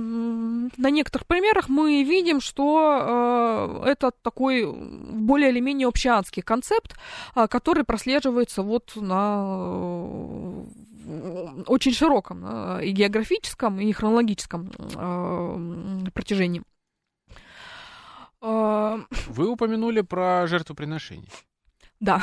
[0.78, 6.96] на некоторых примерах мы видим, что это такой более или менее общеанский концепт,
[7.50, 10.66] который прослеживается вот на
[11.68, 14.70] очень широком и географическом, и хронологическом
[16.14, 16.62] протяжении.
[18.42, 21.30] Вы упомянули про жертвоприношение.
[22.00, 22.22] Да.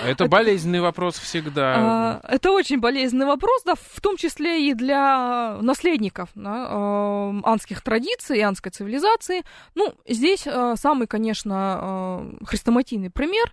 [0.00, 1.74] А это болезненный вопрос всегда.
[1.76, 8.40] А, это очень болезненный вопрос, да, в том числе и для наследников да, анских традиций,
[8.40, 9.42] анской цивилизации.
[9.74, 13.52] Ну, здесь э, самый, конечно, хрестоматийный пример.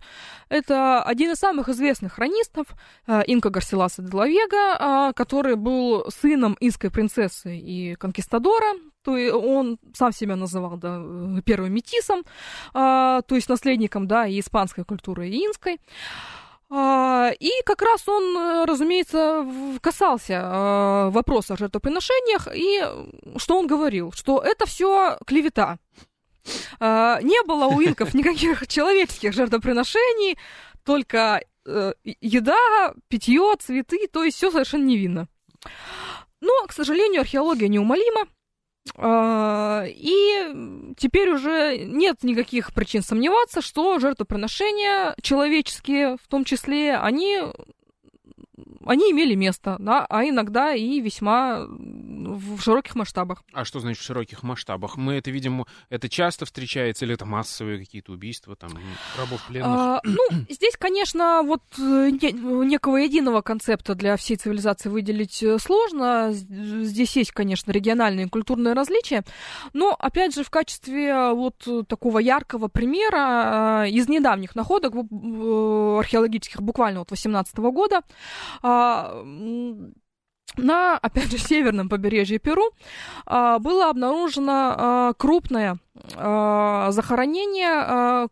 [0.50, 2.68] Это один из самых известных хронистов,
[3.08, 8.74] Инка Гарсиласа де Лавега, который был сыном инской принцессы и конкистадора,
[9.08, 11.02] то он сам себя называл да,
[11.46, 12.24] первым метисом,
[12.74, 15.80] а, то есть наследником да, и испанской культуры, и инской.
[16.70, 19.48] А, и как раз он, разумеется,
[19.80, 22.84] касался а, вопроса о жертвоприношениях, и
[23.38, 24.12] что он говорил?
[24.12, 25.78] Что это все клевета.
[26.82, 30.38] А, не было у инков никаких человеческих жертвоприношений,
[30.84, 35.30] только э, еда, питье, цветы, то есть все совершенно невинно.
[36.42, 38.28] Но, к сожалению, археология неумолима,
[38.96, 47.40] и теперь уже нет никаких причин сомневаться, что жертвоприношения человеческие, в том числе, они
[48.88, 53.44] они имели место, да, а иногда и весьма в широких масштабах.
[53.54, 54.98] А что значит в широких масштабах?
[54.98, 58.72] Мы это видим, это часто встречается, или это массовые какие-то убийства, там,
[59.18, 59.70] рабов пленных?
[59.70, 66.30] А, ну, здесь, конечно, вот э, некого единого концепта для всей цивилизации выделить э, сложно.
[66.32, 69.24] Здесь есть, конечно, региональные и культурные различия,
[69.74, 77.00] но, опять же, в качестве э, вот такого яркого примера из недавних находок археологических, буквально
[77.00, 78.02] вот 18 года,
[78.78, 79.24] а,
[80.58, 82.72] на, опять же, северном побережье Перу
[83.26, 85.78] а, было обнаружено а, крупное
[86.14, 88.30] захоронение,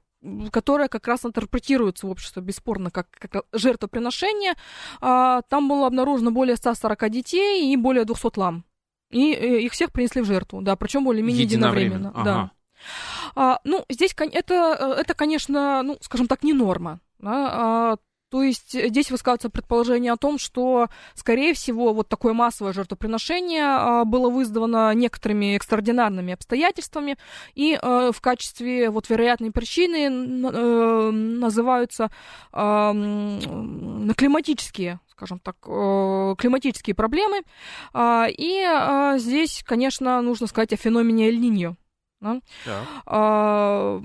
[0.52, 4.54] которое как раз интерпретируется в обществе бесспорно как, как жертвоприношение.
[5.00, 8.64] Там было обнаружено более 140 детей и более 200 лам.
[9.12, 12.08] И э, их всех принесли в жертву, да, причем более-менее единовременно.
[12.08, 12.24] единовременно ага.
[12.24, 12.52] да.
[13.36, 17.00] А, ну, здесь это, э, это, конечно, ну, скажем так, не норма.
[17.20, 17.98] Да?
[18.30, 23.64] То есть э, здесь высказывается предположение о том, что, скорее всего, вот такое массовое жертвоприношение
[23.64, 27.18] а, было вызвано некоторыми экстраординарными обстоятельствами,
[27.54, 30.10] и э, в качестве вот вероятной причины э,
[31.12, 32.10] называются
[32.52, 37.44] климатические скажем так, климатические проблемы.
[37.94, 41.78] А, и здесь, конечно, нужно сказать о феномене Эль-Ниньо.
[42.22, 42.42] Да?
[43.06, 44.00] А,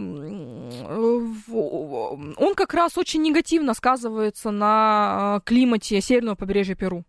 [2.37, 7.05] он как раз очень негативно сказывается на а, климате северного побережья Перу.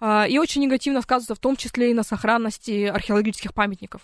[0.00, 4.02] А, и очень негативно сказывается в том числе и на сохранности археологических памятников.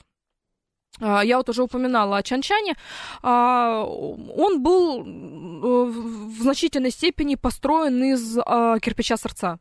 [1.00, 2.74] А, я вот уже упоминала о Чанчане.
[3.22, 8.34] Он был в значительной степени построен из
[8.80, 9.58] кирпича сердца.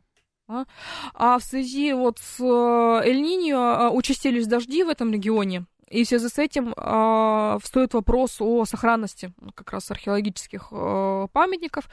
[0.47, 5.65] А в связи вот с Эль-Ниньо участились дожди в этом регионе.
[5.89, 11.88] И в связи с этим э, встает вопрос о сохранности как раз археологических э, памятников.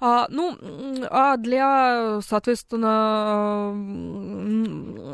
[0.00, 0.56] А, ну,
[1.10, 3.72] а для, соответственно,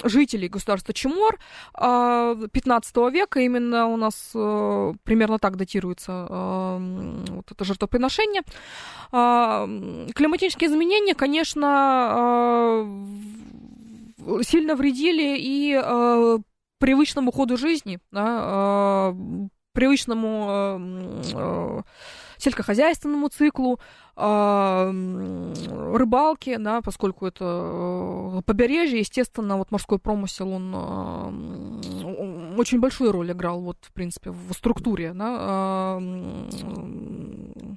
[0.05, 1.39] жителей государства Чемор
[1.79, 8.43] э, 15 века именно у нас э, примерно так датируется э, вот это жертвоприношение.
[9.13, 12.87] Э, климатические изменения, конечно,
[14.27, 16.39] э, сильно вредили и э,
[16.83, 21.83] привычному ходу жизни, да, э, привычному э, э,
[22.39, 23.79] сельскохозяйственному циклу,
[24.17, 25.53] э,
[25.95, 33.31] рыбалке, да, поскольку это э, побережье, естественно, вот морской промысел, он э, очень большую роль
[33.31, 36.01] играл, вот, в принципе, в структуре, да,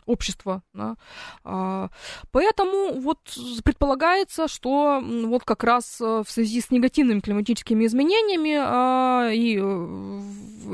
[0.05, 0.95] общества, да.
[2.31, 3.19] Поэтому вот
[3.63, 8.55] предполагается, что вот как раз в связи с негативными климатическими изменениями
[9.33, 9.55] и,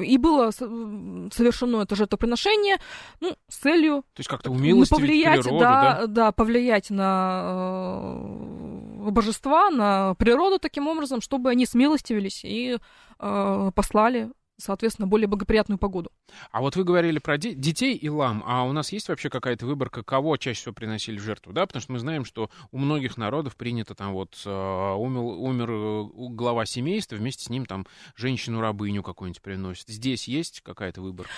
[0.05, 2.77] и было совершено это жертвоприношение
[3.19, 6.07] ну, с целью То есть как-то повлиять, природу, да, да?
[6.07, 12.77] да, повлиять на э, божества, на природу таким образом, чтобы они смилостивились и
[13.19, 16.11] э, послали соответственно, более благоприятную погоду.
[16.51, 19.65] А вот вы говорили про де- детей и лам, а у нас есть вообще какая-то
[19.65, 21.65] выборка, кого чаще всего приносили в жертву, да?
[21.65, 26.09] Потому что мы знаем, что у многих народов принято там вот э, умер, умер э,
[26.33, 29.87] глава семейства, вместе с ним там женщину-рабыню какую-нибудь приносят.
[29.87, 31.31] Здесь есть какая-то выборка?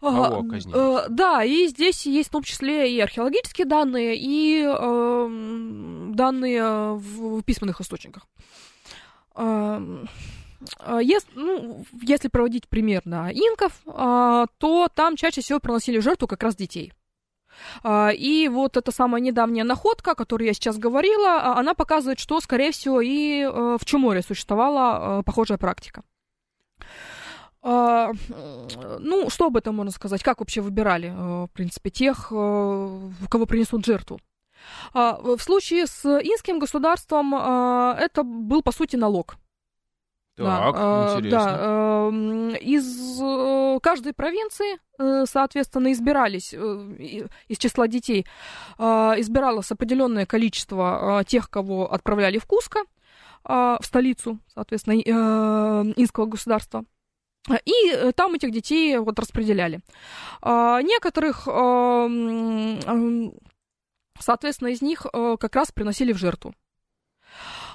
[0.00, 1.04] Кого казнили?
[1.04, 7.42] Э, да, и здесь есть в том числе и археологические данные, и э, данные в
[7.42, 8.26] письменных источниках.
[9.36, 10.04] Э,
[11.00, 16.42] если, ну, если проводить пример на инков, э, то там чаще всего приносили жертву как
[16.42, 16.92] раз детей.
[17.82, 22.40] Э, и вот эта самая недавняя находка, о которой я сейчас говорила, она показывает, что,
[22.40, 26.02] скорее всего, и в Чуморе существовала похожая практика.
[27.62, 28.12] А,
[28.98, 30.22] ну, что об этом можно сказать?
[30.22, 34.18] Как вообще выбирали, э, в принципе, тех, э, кого принесут жертву?
[34.94, 39.36] А, в случае с инским государством а, это был, по сути, налог.
[40.46, 41.30] Так, да, интересно.
[41.30, 44.78] Да, эм, из э, каждой провинции,
[45.26, 48.26] соответственно, избирались из числа детей,
[48.78, 52.80] избиралось определенное количество тех, кого отправляли в Куско,
[53.44, 56.84] в столицу, соответственно, инского государства.
[57.64, 59.80] И э, там этих детей вот распределяли.
[60.42, 62.08] А, некоторых, а,
[64.18, 66.54] соответственно, из них э, как раз приносили в жертву.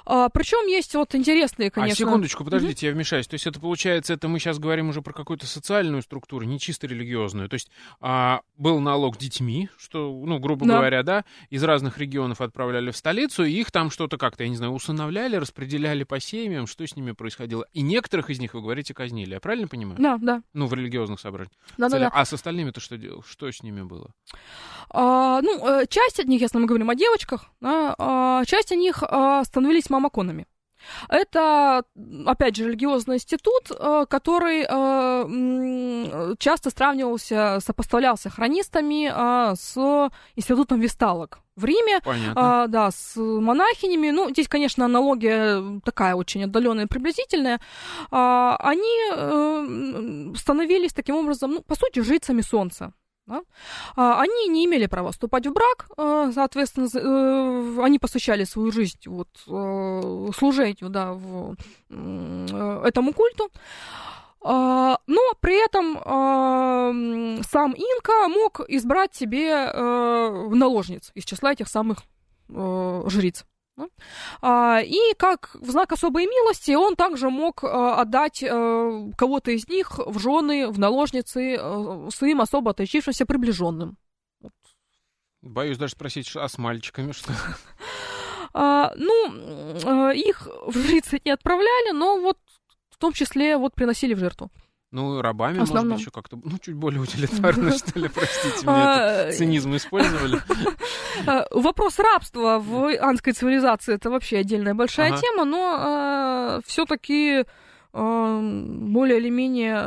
[0.06, 2.06] А, причем есть вот интересные, конечно...
[2.06, 2.90] А секундочку, подождите, mm-hmm.
[2.90, 3.26] я вмешаюсь.
[3.26, 6.86] То есть это получается, это мы сейчас говорим уже про какую-то социальную структуру, не чисто
[6.86, 7.48] религиозную.
[7.48, 10.76] То есть а, был налог детьми, что, ну, грубо да.
[10.76, 14.56] говоря, да, из разных регионов отправляли в столицу, и их там что-то как-то, я не
[14.56, 17.66] знаю, усыновляли, распределяли по семьям, что с ними происходило.
[17.72, 19.34] И некоторых из них, вы говорите, казнили.
[19.34, 20.00] Я правильно понимаю?
[20.00, 20.42] Да, да.
[20.52, 21.52] Ну, в религиозных собраниях.
[21.76, 22.10] Да, да, да.
[22.12, 23.24] А с остальными-то что делал?
[23.26, 24.12] Что с ними было?
[24.90, 28.78] А, ну, э, часть от них, если мы говорим о девочках, да, а, часть от
[28.78, 30.46] них а, становились мамаконами.
[31.08, 31.82] Это,
[32.26, 39.08] опять же, религиозный институт, э, который э, часто сравнивался, сопоставлялся хронистами
[39.56, 42.66] с институтом весталок в Риме, Понятно.
[42.68, 44.10] да, с монахинями.
[44.10, 47.60] Ну, здесь, конечно, аналогия такая очень отдаленная и приблизительная.
[48.10, 52.92] Они становились таким образом, ну, по сути, жрицами солнца.
[53.26, 53.42] Да?
[53.96, 59.00] А, они не имели права вступать в брак, а, соответственно, э, они посвящали свою жизнь
[59.06, 61.56] вот, э, служению да, в,
[61.90, 63.50] э, этому культу.
[64.40, 65.94] А, но при этом
[67.42, 72.04] сам Инка мог избрать себе наложниц из числа этих самых
[72.48, 73.44] жриц.
[74.40, 79.68] А, и как в знак особой милости он также мог а, отдать а, кого-то из
[79.68, 81.58] них в жены, в наложницы
[82.10, 83.96] своим особо отличившимся приближенным.
[85.42, 87.32] Боюсь даже спросить, а с мальчиками что?
[88.54, 92.38] ну, их в жрицы не отправляли, но вот
[92.90, 94.50] в том числе вот приносили в жертву.
[94.92, 95.88] Ну, рабами, Основном.
[95.88, 100.40] может быть, еще как-то, ну, чуть более утилитарно, что ли, простите, мне это цинизм использовали.
[101.26, 107.46] А, вопрос рабства в анской цивилизации это вообще отдельная большая тема, но а, все-таки
[107.96, 109.78] более или менее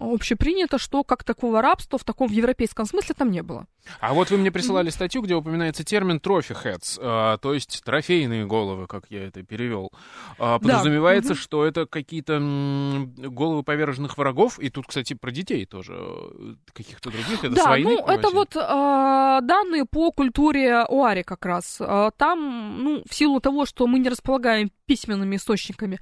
[0.00, 3.66] общепринято, что как такого рабства в таком в европейском смысле там не было.
[4.00, 8.46] А вот вы мне присылали статью, где упоминается термин трофи heads, а, то есть трофейные
[8.46, 9.92] головы, как я это перевел.
[10.38, 11.40] А, подразумевается, да.
[11.40, 17.44] что это какие-то головы поверженных врагов, и тут, кстати, про детей тоже э, каких-то других,
[17.44, 17.84] это да, свои.
[17.84, 21.78] ну это вот а, данные по культуре Уари как раз.
[21.80, 25.98] А, там, ну, в силу того, что мы не располагаем письменными источниками,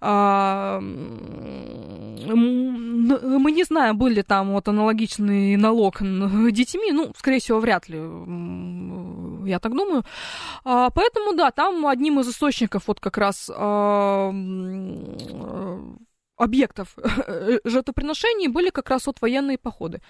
[0.00, 0.80] а,
[2.24, 5.98] мы не знаем, были там вот аналогичный налог
[6.52, 7.98] детьми, ну, скорее всего, вряд ли,
[9.48, 10.04] я так думаю.
[10.64, 14.30] А, поэтому, да, там одним из источников вот как раз а,
[16.42, 16.96] объектов
[17.64, 20.00] жертвоприношений были как раз вот военные походы.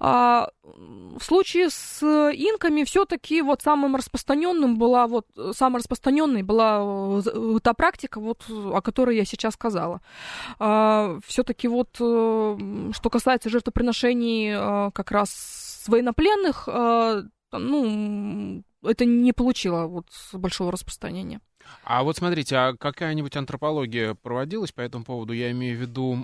[0.00, 7.58] А, в случае с инками все-таки вот самым распространенным была вот самой распространенной была э,
[7.62, 10.00] та практика, вот, о которой я сейчас сказала.
[10.58, 16.68] А, все-таки вот э, что касается жертвоприношений э, как раз военнопленных,
[17.52, 21.40] ну, это не получило вот большого распространения.
[21.84, 25.32] А вот смотрите, а какая-нибудь антропология проводилась по этому поводу?
[25.32, 26.16] Я имею в виду,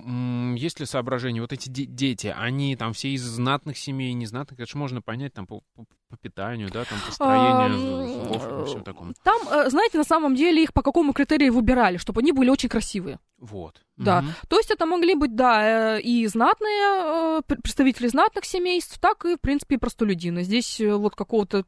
[0.56, 1.40] есть ли соображения?
[1.40, 5.46] Вот эти дети, они там все из знатных семей, незнатных, это же можно понять там
[5.46, 9.14] по, по, по питанию, да, там по строению, зубов, всем таком.
[9.24, 12.68] Там, э, знаете, на самом деле их по какому критерию выбирали, чтобы они были очень
[12.68, 13.18] красивые.
[13.38, 13.82] Вот.
[13.96, 14.20] Да.
[14.20, 14.26] Угу.
[14.48, 19.36] То есть это могли быть, да, э, и знатные э, представители знатных семейств, так и,
[19.36, 20.44] в принципе, и простолюдины.
[20.44, 21.64] Здесь вот какого-то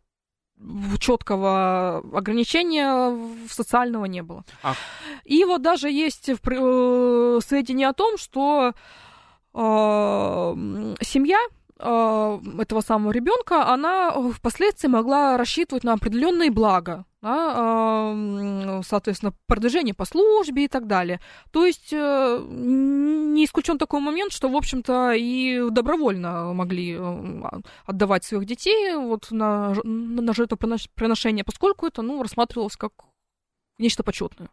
[0.99, 3.17] четкого ограничения
[3.49, 4.45] социального не было.
[4.63, 4.75] А...
[5.25, 8.73] И вот даже есть э, сведения о том, что
[9.55, 9.59] э,
[11.03, 11.39] семья
[11.81, 18.15] этого самого ребенка, она впоследствии могла рассчитывать на определенные блага да,
[18.83, 21.21] соответственно, продвижение по службе и так далее.
[21.51, 27.43] То есть э, не исключен такой момент, что, в общем-то, и добровольно могли э,
[27.85, 32.93] отдавать своих детей вот на, на жертвоприношение, поскольку это ну, рассматривалось как
[33.79, 34.49] нечто почетное.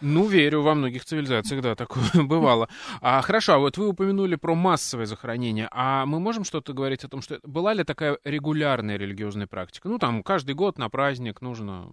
[0.00, 2.68] Ну, верю, во многих цивилизациях, да, такое бывало.
[3.00, 5.68] А, хорошо, а вот вы упомянули про массовое захоронение.
[5.70, 9.88] А мы можем что-то говорить о том, что была ли такая регулярная религиозная практика?
[9.88, 11.92] Ну, там, каждый год на праздник нужно...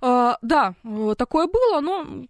[0.00, 0.74] А, да,
[1.16, 2.26] такое было, но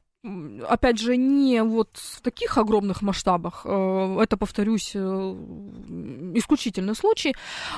[0.69, 3.63] опять же, не вот в таких огромных масштабах.
[3.65, 4.99] Э, это, повторюсь, э,
[6.35, 7.35] исключительный случай.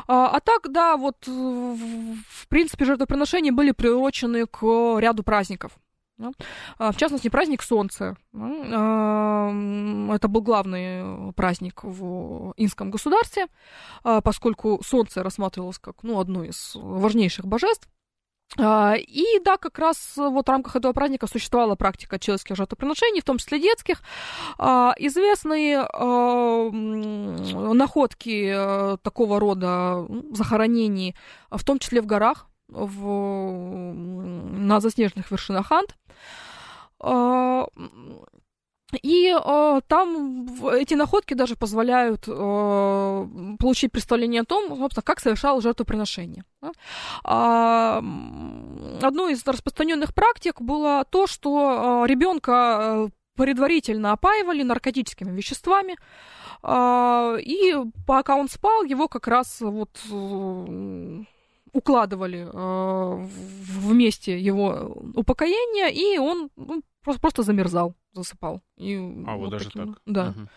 [0.08, 4.62] А, а так, да, вот, в принципе, жертвоприношения были приурочены к
[4.98, 5.72] ряду праздников.
[6.78, 8.16] А, в частности, праздник Солнца.
[8.32, 13.46] Это был главный праздник в инском государстве,
[14.02, 17.88] а, поскольку Солнце рассматривалось как ну, одно из важнейших божеств.
[18.58, 23.24] А, и да, как раз вот в рамках этого праздника существовала практика человеческих жертвоприношений, в
[23.24, 24.02] том числе детских.
[24.58, 25.86] Известные
[27.74, 31.14] находки э, такого рода захоронений,
[31.50, 35.96] в том числе в горах, в, на заснеженных вершинах Анд.
[39.02, 43.26] И э, там эти находки даже позволяют э,
[43.58, 46.44] получить представление о том, собственно, как совершал жертвоприношение.
[46.60, 46.72] Да?
[47.24, 47.98] А,
[49.02, 55.96] одной из распространенных практик было то, что э, ребенка предварительно опаивали наркотическими веществами,
[56.62, 57.74] э, и
[58.06, 61.24] пока он спал, его как раз вот э,
[61.72, 63.26] укладывали э,
[63.82, 68.62] вместе его упокоения, и он ну, просто, просто замерзал, засыпал.
[68.76, 70.02] И а вот, вот даже таким, так?
[70.06, 70.28] Да.
[70.30, 70.48] Угу.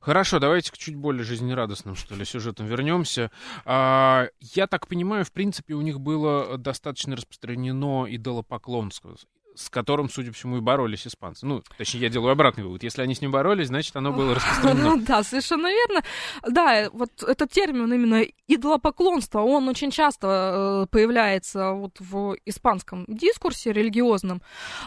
[0.00, 3.30] Хорошо, давайте к чуть более жизнерадостным, что ли, сюжетам вернемся.
[3.64, 9.16] А, я так понимаю, в принципе, у них было достаточно распространено идолопоклонство
[9.56, 11.46] с которым, судя по всему, и боролись испанцы.
[11.46, 12.82] Ну, точнее, я делаю обратный вывод.
[12.82, 14.96] Если они с ним боролись, значит, оно было распространено.
[15.06, 16.02] Да, совершенно верно.
[16.46, 23.72] Да, вот этот термин именно идолопоклонство, он очень часто э, появляется вот в испанском дискурсе
[23.72, 24.42] религиозном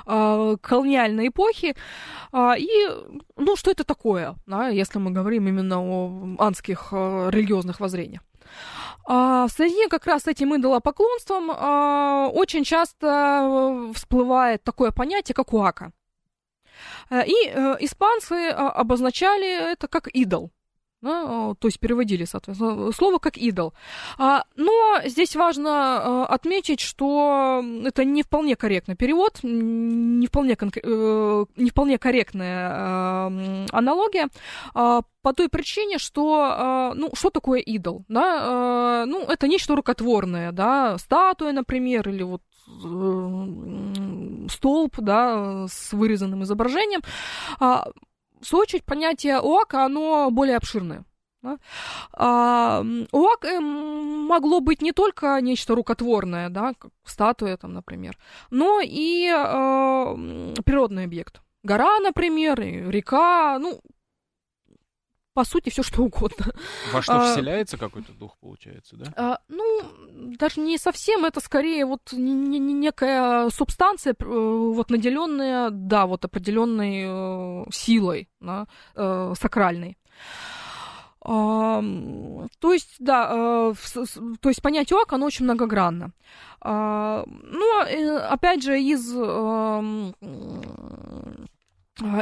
[0.06, 1.76] э, колониальной эпохи.
[2.32, 2.70] А, и,
[3.38, 8.22] ну, что это такое, да, если мы говорим именно о анских э, религиозных воззрениях?
[9.12, 15.52] А, в связи как раз с этим идолопоклонством а, очень часто всплывает такое понятие, как
[15.52, 15.92] уака.
[17.10, 20.52] Э, и э, испанцы а, обозначали это как идол
[21.02, 23.74] да, то есть переводили, соответственно, слово как идол.
[24.18, 31.46] А, но здесь важно а, отметить, что это не вполне корректный перевод, не вполне, э,
[31.56, 33.32] не вполне корректная а,
[33.72, 34.28] аналогия,
[34.74, 39.76] а, по той причине, что, а, ну, что такое идол, да, а, ну, это нечто
[39.76, 47.02] рукотворное, да, статуя, например, или вот э, столб, да, с вырезанным изображением.
[48.42, 51.04] В свою очередь, понятие ОАКа, оно более обширное.
[51.42, 51.58] Да?
[52.14, 58.18] А, ОАК э, могло быть не только нечто рукотворное, да, как статуя, там, например,
[58.50, 61.42] но и э, природный объект.
[61.64, 63.82] Гора, например, река, ну,
[65.40, 66.52] по сути, все что угодно.
[66.92, 69.06] Во что а, вселяется какой-то дух, получается, да?
[69.16, 69.82] А, ну,
[70.38, 76.26] даже не совсем, это скорее вот не, не, некая субстанция, э, вот наделенная, да, вот
[76.26, 79.98] определенной э, силой, да, э, сакральной.
[81.22, 81.82] А,
[82.60, 83.74] то есть, да,
[84.42, 86.12] то есть понятие ОАК, оно очень многогранно.
[86.60, 89.10] А, но, э, опять же, из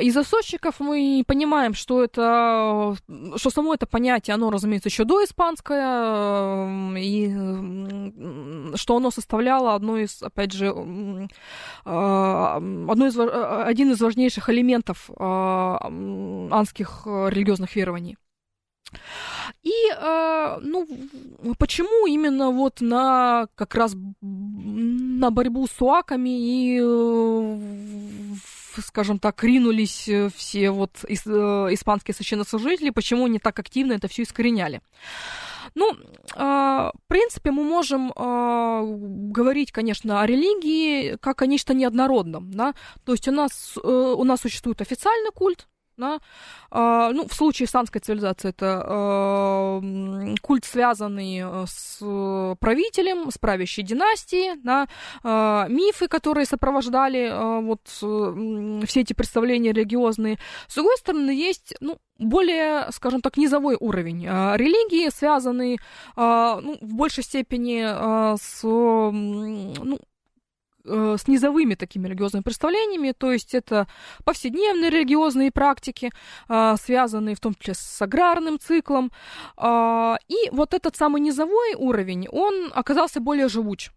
[0.01, 2.95] из источников мы понимаем, что это,
[3.35, 7.27] что само это понятие, оно, разумеется, еще до испанское, и
[8.75, 10.73] что оно составляло одно из, опять же,
[11.85, 15.79] а, одно из, один из важнейших элементов а,
[16.51, 18.17] анских религиозных верований.
[19.63, 20.87] И, ну,
[21.59, 26.79] почему именно вот на как раз на борьбу с уаками и
[28.81, 34.23] скажем так, ринулись э, все вот э, испанские священнослужители, почему они так активно это все
[34.23, 34.81] искореняли.
[35.75, 35.95] Ну,
[36.35, 42.73] а, в принципе, мы можем а, говорить, конечно, о религии как о нечто неоднородном, да,
[43.05, 45.67] то есть у нас, э, у нас существует официальный культ,
[45.97, 46.19] да?
[46.69, 49.81] А, ну, в случае санской цивилизации это а,
[50.41, 54.87] культ, связанный э, с правителем, с правящей династией, да?
[55.23, 60.37] а, мифы, которые сопровождали а, вот все эти представления религиозные.
[60.67, 65.79] С другой стороны, есть ну, более, скажем так, низовой уровень религии, связанный
[66.15, 69.99] ну, в большей степени с ну,
[70.87, 73.87] с низовыми такими религиозными представлениями, то есть это
[74.23, 76.11] повседневные религиозные практики,
[76.49, 79.11] э, связанные в том числе с аграрным циклом.
[79.57, 83.91] Э, и вот этот самый низовой уровень, он оказался более живуч.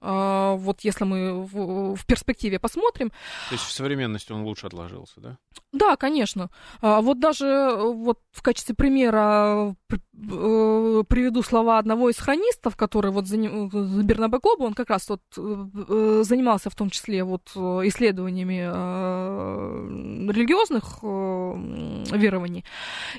[0.00, 3.10] Вот если мы в, в перспективе посмотрим.
[3.48, 5.38] То есть в современности он лучше отложился, да?
[5.72, 6.50] Да, конечно.
[6.82, 9.74] Вот даже вот в качестве примера
[10.18, 13.68] Э, приведу слова одного из хронистов, который вот заним...
[14.02, 21.02] Бернабе Коба, он как раз вот э, занимался в том числе вот исследованиями э, религиозных
[21.02, 22.64] верований.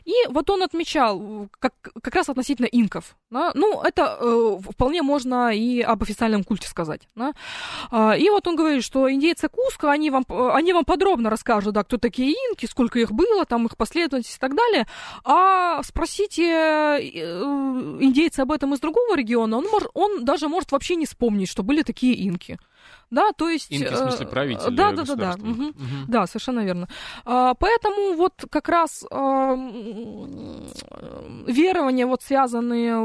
[0.05, 3.15] И вот он отмечал как, как раз относительно инков.
[3.29, 3.51] Да?
[3.53, 7.07] Ну, это вполне можно и об официальном культе сказать.
[7.15, 7.33] Да?
[7.91, 11.83] А, и вот он говорит, что индейцы Куска, они вам, они вам подробно расскажут, да,
[11.83, 14.87] кто такие инки, сколько их было, там их последовательность и так далее.
[15.23, 16.99] А спросите Э,
[17.99, 21.63] индейцы об этом из другого региона, он, может, он даже может вообще не вспомнить, что
[21.63, 22.59] были такие инки.
[23.09, 23.71] Да, то есть...
[23.71, 25.35] Инки, в смысле, э, правители Да, да, да, да.
[25.39, 25.67] Угу.
[25.67, 25.73] Угу.
[26.07, 26.87] Да, совершенно верно.
[27.25, 29.55] А, поэтому вот как раз а,
[31.47, 32.97] верования, вот связанные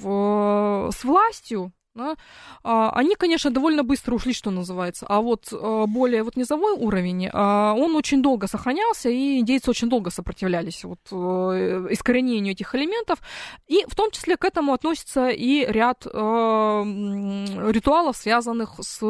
[0.00, 2.16] в, с властью, да,
[2.62, 5.06] а, они, конечно, довольно быстро ушли, что называется.
[5.08, 9.88] А вот а, более вот низовой уровень, а, он очень долго сохранялся, и индейцы очень
[9.88, 13.20] долго сопротивлялись вот, э, искоренению этих элементов.
[13.66, 19.00] И в том числе к этому относится и ряд ритуалов, связанных с,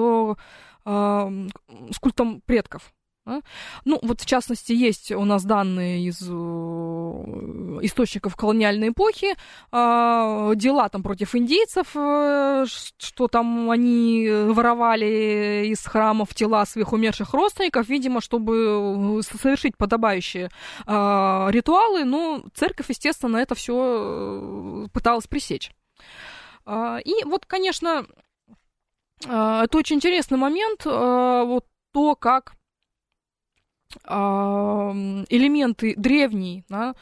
[0.84, 2.92] с культом предков.
[3.84, 6.32] Ну, вот в частности, есть у нас данные из э,
[7.82, 9.34] источников колониальной эпохи,
[9.72, 17.34] э, дела там против индейцев, э, что там они воровали из храмов тела своих умерших
[17.34, 20.48] родственников, видимо, чтобы совершить подобающие
[20.86, 25.72] э, ритуалы, но церковь, естественно, это все э, пыталась пресечь.
[26.64, 28.06] Э, и вот, конечно,
[29.26, 32.52] э, это очень интересный момент, э, вот то, как
[34.08, 36.94] элементы древней да,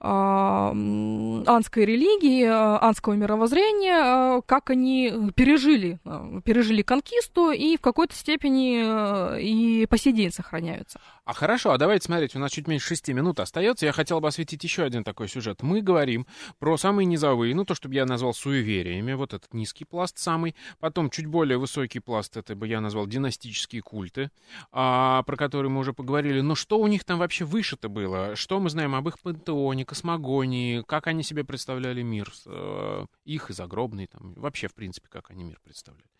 [0.00, 5.98] анской религии, анского мировоззрения, как они пережили,
[6.44, 11.00] пережили конкисту и в какой-то степени и по сей день сохраняются.
[11.30, 13.86] А хорошо, а давайте смотреть, у нас чуть меньше шести минут остается.
[13.86, 15.62] Я хотел бы осветить еще один такой сюжет.
[15.62, 16.26] Мы говорим
[16.58, 20.56] про самые низовые, ну то, что бы я назвал суевериями, вот этот низкий пласт самый.
[20.80, 24.32] Потом чуть более высокий пласт, это бы я назвал династические культы,
[24.72, 26.40] а, про которые мы уже поговорили.
[26.40, 28.34] Но что у них там вообще выше-то было?
[28.34, 33.52] Что мы знаем об их пантеоне, космогонии, как они себе представляли мир, э, их и
[33.52, 36.10] загробный, там, вообще, в принципе, как они мир представляли?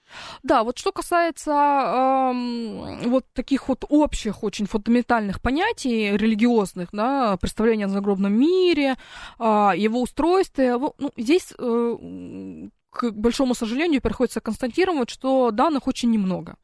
[0.43, 7.87] Да, вот что касается э, вот таких вот общих, очень фундаментальных понятий религиозных, да, представления
[7.87, 8.97] о загробном мире,
[9.39, 16.57] э, его устройстве, ну, здесь э, к большому сожалению, приходится констатировать, что данных очень немного.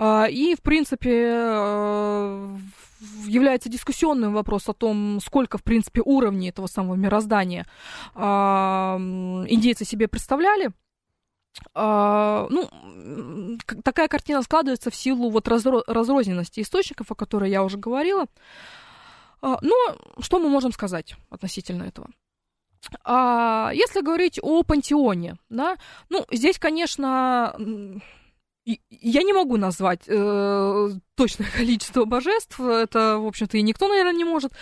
[0.00, 1.10] И, в принципе,
[3.26, 7.66] является дискуссионным вопрос о том, сколько, в принципе, уровней этого самого мироздания
[8.16, 10.70] индейцы себе представляли.
[11.74, 17.78] Uh, ну, такая картина складывается в силу вот разро- разрозненности источников, о которой я уже
[17.78, 18.26] говорила.
[19.40, 19.74] Uh, но
[20.20, 22.08] что мы можем сказать относительно этого?
[23.04, 25.76] Uh, если говорить о пантеоне, да,
[26.08, 27.54] ну, здесь, конечно,
[28.90, 34.24] я не могу назвать э, точное количество божеств, это, в общем-то, и никто, наверное, не
[34.24, 34.52] может.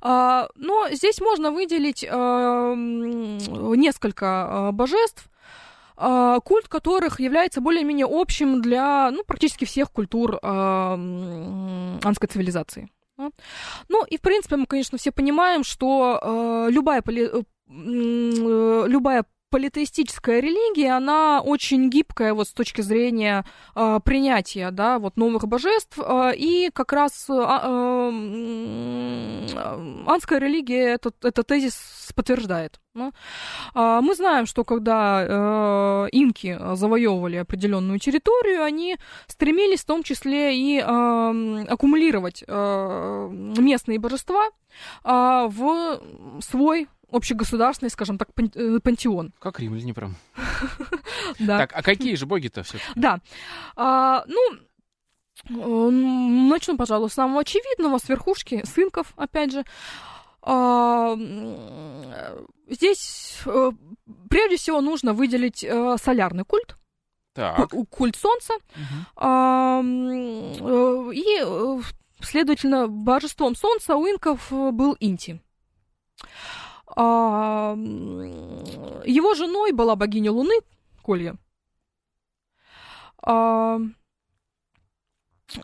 [0.00, 5.30] А, но здесь можно выделить э, несколько э, божеств, а,
[6.00, 12.88] культ которых является более-менее общим для ну, практически всех культур э, анской цивилизации.
[13.88, 20.92] Ну и, в принципе, мы, конечно, все понимаем, что э, любая, э, любая политеистическая религия,
[20.92, 23.44] она очень гибкая вот с точки зрения
[23.74, 28.10] э, принятия, да, вот новых божеств, э, и как раз э, э,
[30.06, 32.80] анская религия этот, этот тезис подтверждает.
[32.94, 33.10] Да?
[33.74, 38.96] Э, мы знаем, что когда э, инки завоевывали определенную территорию, они
[39.26, 43.28] стремились в том числе и э, аккумулировать э,
[43.58, 44.48] местные божества
[45.04, 46.00] э, в
[46.40, 49.32] свой общегосударственный, скажем так, э, пантеон.
[49.38, 50.16] Как римляне прям.
[51.38, 51.58] Да.
[51.58, 53.20] Так, а какие же боги-то все Да.
[53.76, 54.40] А, ну,
[55.48, 59.64] э, начну, пожалуй, с самого очевидного, с верхушки, с инков, опять же.
[60.42, 61.16] А,
[62.68, 63.72] здесь э,
[64.28, 65.66] прежде всего нужно выделить
[66.02, 66.76] солярный культ.
[67.32, 67.70] Так.
[67.90, 68.54] Культ Солнца.
[69.16, 71.12] Угу.
[71.12, 71.44] И,
[72.22, 75.40] следовательно, божеством Солнца у инков был Инти.
[76.96, 80.54] Его женой была богиня Луны,
[81.02, 81.36] Колья.
[83.22, 83.78] А,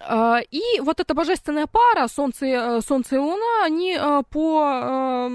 [0.01, 5.29] а, и вот эта божественная пара, Солнце, э, Солнце и Луна, они э, по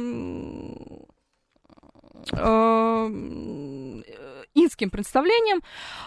[2.31, 3.07] э,
[4.53, 5.63] инским представлениям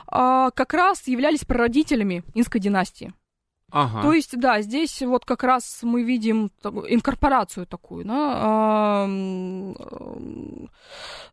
[0.06, 3.12] как раз являлись прародителями инской династии.
[3.70, 4.02] Ага.
[4.02, 9.06] То есть, да, здесь вот как раз мы видим инкорпорацию такую, да,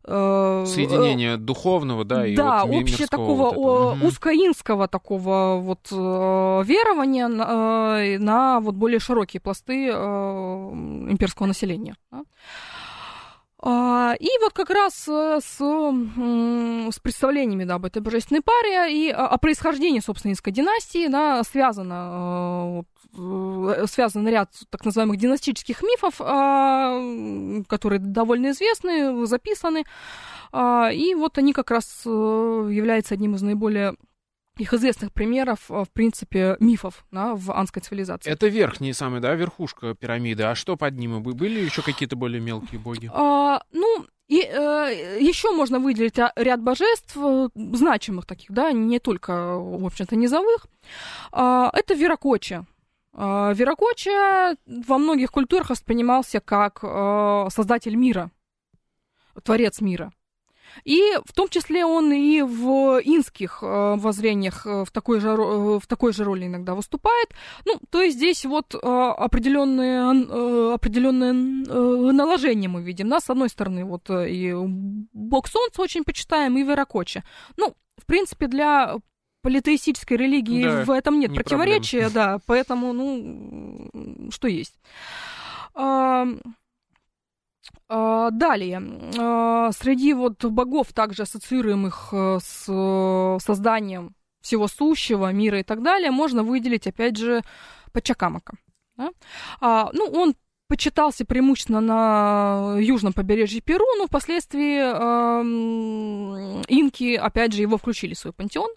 [0.04, 7.28] э, Соединение духовного, да, и да, вот общее такого вот узкоинского такого вот э, верования
[7.28, 11.94] на, э, на вот более широкие пласты имперского населения.
[12.10, 12.24] Да?
[13.64, 19.08] А, и вот как раз э, с, с представлениями да, об этой божественной паре и
[19.08, 22.84] о происхождении, собственно, инской династии да, связано,
[23.16, 27.00] э, связан ряд так называемых династических мифов, а,
[27.68, 29.84] которые довольно известны, записаны.
[30.50, 33.94] А, и вот они как раз э, являются одним из наиболее
[34.62, 38.30] их известных примеров, в принципе, мифов да, в анской цивилизации.
[38.30, 40.44] Это верхние самые, да, верхушка пирамиды.
[40.44, 41.18] А что под ними?
[41.18, 43.10] Были еще какие-то более мелкие боги?
[43.12, 49.56] А, ну, и э, еще можно выделить ряд божеств, э, значимых таких, да, не только,
[49.58, 50.66] в общем-то, низовых.
[51.32, 52.64] Э, это Веракоча.
[53.14, 58.30] Э, Веракоча во многих культурах воспринимался как э, создатель мира,
[59.42, 60.12] творец мира.
[60.84, 65.78] И в том числе он и в инских э, воззрениях э, в такой, же, э,
[65.78, 67.28] в такой же роли иногда выступает.
[67.64, 71.32] Ну, то есть здесь вот определенные, определенные
[72.12, 73.08] наложения мы видим.
[73.08, 73.20] Да?
[73.20, 74.52] С одной стороны, вот и
[75.12, 77.24] бог солнца очень почитаем, и Веракоча.
[77.56, 78.96] Ну, в принципе, для
[79.42, 82.38] политеистической религии да, в этом нет не противоречия, проблема.
[82.38, 84.74] да, поэтому, ну, что есть.
[87.88, 88.82] А, далее,
[89.18, 95.82] а, среди вот богов, также ассоциируемых э, с э, созданием всего сущего, мира и так
[95.82, 97.42] далее, можно выделить, опять же,
[97.92, 98.54] Пачакамака.
[98.96, 99.10] Да?
[99.60, 100.34] А, ну, он
[100.68, 105.42] почитался преимущественно на южном побережье Перу, но впоследствии э,
[106.68, 108.70] инки, опять же, его включили в свой пантеон.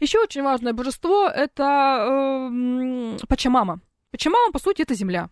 [0.00, 3.80] Еще очень важное божество– это э, Пачамама.
[4.10, 5.28] Пачамама, по сути, это земля.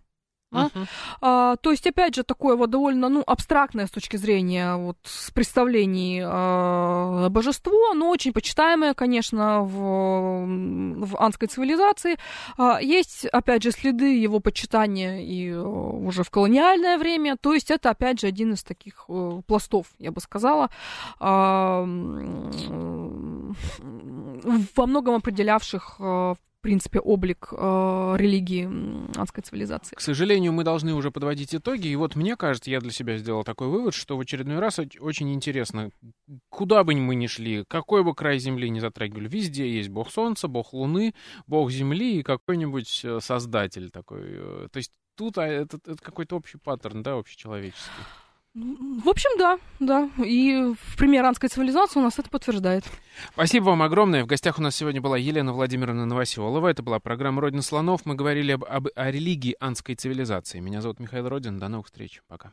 [0.55, 0.87] Uh-huh.
[1.21, 4.99] А, то есть, опять же, такое вот довольно ну, абстрактное с точки зрения вот,
[5.35, 10.47] представлений а, божество, но очень почитаемое, конечно, в,
[11.07, 12.17] в анской цивилизации.
[12.57, 17.37] А, есть, опять же, следы его почитания и а, уже в колониальное время.
[17.37, 20.71] То есть, это, опять же, один из таких а, пластов, я бы сказала,
[21.21, 21.85] а,
[24.77, 26.01] во многом определявших
[26.65, 28.67] принципе, облик э, религии
[29.21, 29.95] адской цивилизации.
[29.95, 31.89] К сожалению, мы должны уже подводить итоги.
[31.89, 35.35] И вот мне кажется, я для себя сделал такой вывод, что в очередной раз очень
[35.35, 35.91] интересно,
[36.49, 40.49] куда бы мы ни шли, какой бы край Земли не затрагивали, везде есть бог Солнца,
[40.49, 41.15] бог Луны,
[41.47, 44.23] бог Земли и какой-нибудь э, создатель такой.
[44.23, 47.91] Э, то есть тут а, это, это какой-то общий паттерн, да, общечеловеческий.
[48.55, 50.09] В общем, да, да.
[50.25, 52.85] И в пример иранской цивилизации у нас это подтверждает.
[53.33, 54.23] Спасибо вам огромное.
[54.23, 56.69] В гостях у нас сегодня была Елена Владимировна Новоселова.
[56.69, 58.07] Это была программа «Родина слонов».
[58.07, 60.61] Мы говорили об, об, о религии анской цивилизации.
[60.61, 61.59] Меня зовут Михаил Родин.
[61.59, 62.23] До новых встреч.
[62.29, 62.53] Пока.